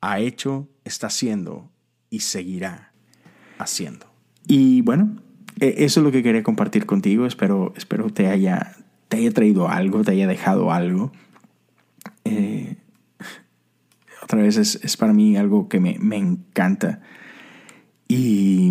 ha 0.00 0.18
hecho, 0.18 0.68
está 0.84 1.06
haciendo 1.06 1.70
y 2.10 2.20
seguirá 2.20 2.93
haciendo. 3.58 4.06
Y 4.46 4.82
bueno, 4.82 5.16
e, 5.60 5.74
eso 5.78 6.00
es 6.00 6.04
lo 6.04 6.12
que 6.12 6.22
quería 6.22 6.42
compartir 6.42 6.86
contigo. 6.86 7.26
Espero, 7.26 7.72
espero 7.76 8.10
te 8.10 8.28
haya, 8.28 8.76
te 9.08 9.18
haya 9.18 9.32
traído 9.32 9.68
algo, 9.68 10.02
te 10.02 10.12
haya 10.12 10.26
dejado 10.26 10.72
algo. 10.72 11.12
Eh, 12.24 12.76
otra 14.22 14.40
vez 14.40 14.56
es, 14.56 14.96
para 14.96 15.12
mí 15.12 15.36
algo 15.36 15.68
que 15.68 15.80
me, 15.80 16.16
encanta. 16.16 17.00
Y 18.08 18.68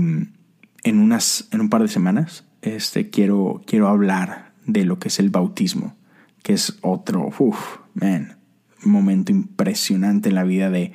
en, 0.84 1.00
unas, 1.00 1.48
en 1.52 1.62
un 1.62 1.69
par 1.69 1.82
de 1.82 1.88
semanas 1.88 2.46
este, 2.62 3.10
quiero, 3.10 3.62
quiero 3.65 3.88
hablar 3.88 4.54
de 4.65 4.86
lo 4.86 5.00
que 5.00 5.10
es 5.10 5.19
el 5.19 5.30
bautismo, 5.30 5.96
que 6.41 6.54
es 6.54 6.78
otro, 6.82 7.30
uff, 7.38 7.78
man, 7.93 8.38
momento 8.84 9.32
impresionante 9.32 10.30
en 10.30 10.36
la 10.36 10.43
vida 10.43 10.69
de, 10.69 10.93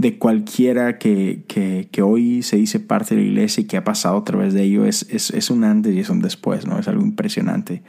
de 0.00 0.18
cualquiera 0.18 0.96
que, 0.96 1.44
que, 1.46 2.02
hoy 2.02 2.42
se 2.42 2.56
dice 2.56 2.80
parte 2.80 3.14
de 3.14 3.20
la 3.20 3.26
iglesia 3.26 3.60
y 3.60 3.64
que 3.64 3.76
ha 3.76 3.84
pasado 3.84 4.16
a 4.16 4.24
través 4.24 4.54
de 4.54 4.62
ello 4.62 4.86
es, 4.86 5.06
es, 5.10 5.30
es, 5.30 5.50
un 5.50 5.62
antes 5.62 5.94
y 5.94 6.00
es 6.00 6.08
un 6.08 6.22
después, 6.22 6.66
¿no? 6.66 6.78
Es 6.78 6.88
algo 6.88 7.02
impresionante. 7.02 7.82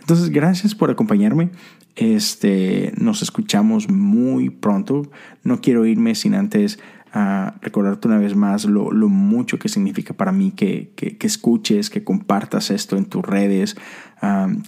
Entonces, 0.00 0.30
gracias 0.30 0.74
por 0.74 0.90
acompañarme. 0.90 1.50
Este, 1.94 2.92
nos 2.96 3.22
escuchamos 3.22 3.88
muy 3.88 4.50
pronto. 4.50 5.02
No 5.44 5.60
quiero 5.60 5.86
irme 5.86 6.16
sin 6.16 6.34
antes 6.34 6.80
a 7.12 7.54
recordarte 7.62 8.08
una 8.08 8.18
vez 8.18 8.34
más 8.34 8.64
lo, 8.64 8.90
lo 8.90 9.08
mucho 9.08 9.60
que 9.60 9.68
significa 9.68 10.12
para 10.12 10.32
mí 10.32 10.50
que, 10.50 10.90
que, 10.96 11.16
que, 11.16 11.26
escuches, 11.28 11.88
que 11.88 12.02
compartas 12.02 12.72
esto 12.72 12.96
en 12.96 13.04
tus 13.04 13.24
redes, 13.24 13.76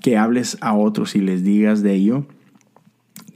que 0.03 0.17
hables 0.17 0.57
a 0.61 0.75
otros 0.75 1.17
y 1.17 1.21
les 1.21 1.43
digas 1.43 1.83
de 1.83 1.95
ello. 1.95 2.29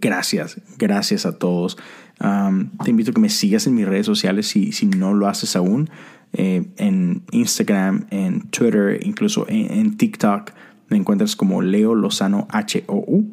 Gracias, 0.00 0.60
gracias 0.78 1.26
a 1.26 1.36
todos 1.36 1.76
te 2.20 2.90
invito 2.90 3.10
a 3.10 3.14
que 3.14 3.20
me 3.20 3.30
sigas 3.30 3.66
en 3.66 3.74
mis 3.74 3.86
redes 3.86 4.06
sociales 4.06 4.46
si, 4.46 4.72
si 4.72 4.86
no 4.86 5.14
lo 5.14 5.26
haces 5.26 5.56
aún. 5.56 5.88
Eh, 6.32 6.64
en 6.76 7.22
Instagram, 7.32 8.06
en 8.10 8.42
Twitter, 8.50 9.00
incluso 9.02 9.46
en, 9.48 9.96
TikTok. 9.96 10.52
Me 10.88 10.96
encuentras 10.96 11.34
como 11.34 11.62
Leo 11.62 11.94
Lozano 11.94 12.46
H-O-U. 12.50 13.26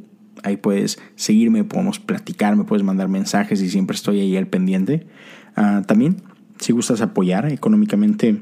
Ahí 0.43 0.57
puedes 0.57 0.99
seguirme, 1.15 1.63
podemos 1.63 1.99
platicar, 1.99 2.55
me 2.55 2.63
puedes 2.63 2.83
mandar 2.83 3.07
mensajes 3.07 3.61
y 3.61 3.69
siempre 3.69 3.95
estoy 3.95 4.19
ahí 4.19 4.37
al 4.37 4.47
pendiente. 4.47 5.07
Ah, 5.55 5.83
también, 5.85 6.21
si 6.59 6.73
gustas 6.73 7.01
apoyar 7.01 7.51
económicamente 7.51 8.41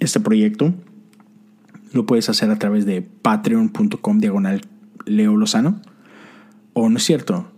este 0.00 0.20
proyecto, 0.20 0.74
lo 1.92 2.06
puedes 2.06 2.28
hacer 2.28 2.50
a 2.50 2.58
través 2.58 2.86
de 2.86 3.02
patreon.com 3.02 4.18
diagonal 4.18 4.62
Leo 5.06 5.36
Lozano. 5.36 5.80
O 6.74 6.88
no 6.88 6.96
es 6.96 7.04
cierto, 7.04 7.50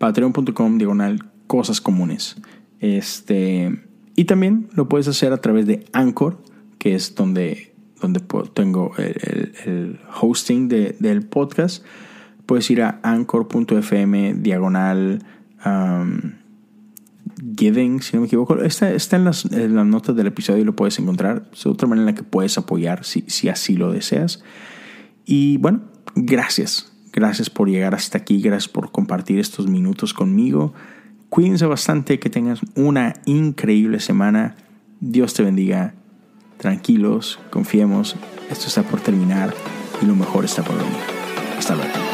patreon.com 0.00 0.78
diagonal 0.78 1.30
cosas 1.46 1.80
comunes. 1.80 2.36
Este, 2.80 3.84
y 4.16 4.24
también 4.24 4.68
lo 4.72 4.88
puedes 4.88 5.06
hacer 5.08 5.32
a 5.34 5.42
través 5.42 5.66
de 5.66 5.84
Anchor, 5.92 6.42
que 6.78 6.94
es 6.94 7.14
donde, 7.14 7.74
donde 8.00 8.22
tengo 8.54 8.92
el, 8.96 10.00
hosting 10.20 10.68
del 10.68 11.22
podcast. 11.26 11.84
Puedes 12.46 12.70
ir 12.70 12.80
a 12.80 12.98
anchor.fm 13.02 14.34
diagonal 14.38 15.22
giving, 17.58 18.00
si 18.00 18.16
no 18.16 18.22
me 18.22 18.26
equivoco. 18.26 18.58
Está, 18.62 18.90
está 18.92 19.16
en, 19.16 19.24
las, 19.24 19.44
en, 19.44 19.74
las, 19.74 19.86
notas 19.86 20.16
del 20.16 20.28
episodio 20.28 20.62
y 20.62 20.64
lo 20.64 20.74
puedes 20.74 20.98
encontrar. 20.98 21.44
Es 21.52 21.66
otra 21.66 21.86
manera 21.86 22.08
en 22.08 22.14
la 22.14 22.18
que 22.18 22.24
puedes 22.24 22.56
apoyar 22.56 23.04
si, 23.04 23.22
si 23.26 23.50
así 23.50 23.76
lo 23.76 23.92
deseas. 23.92 24.42
Y 25.26 25.58
bueno, 25.58 25.82
gracias. 26.14 26.89
Gracias 27.12 27.50
por 27.50 27.68
llegar 27.68 27.94
hasta 27.94 28.18
aquí, 28.18 28.40
gracias 28.40 28.68
por 28.68 28.92
compartir 28.92 29.38
estos 29.38 29.66
minutos 29.66 30.14
conmigo. 30.14 30.72
Cuídense 31.28 31.66
bastante, 31.66 32.18
que 32.18 32.30
tengas 32.30 32.60
una 32.74 33.14
increíble 33.24 34.00
semana. 34.00 34.56
Dios 35.00 35.34
te 35.34 35.42
bendiga. 35.42 35.94
Tranquilos, 36.58 37.38
confiemos. 37.50 38.16
Esto 38.50 38.66
está 38.66 38.82
por 38.82 39.00
terminar 39.00 39.54
y 40.02 40.06
lo 40.06 40.14
mejor 40.14 40.44
está 40.44 40.62
por 40.62 40.76
venir. 40.76 40.98
Hasta 41.58 41.74
luego. 41.74 42.09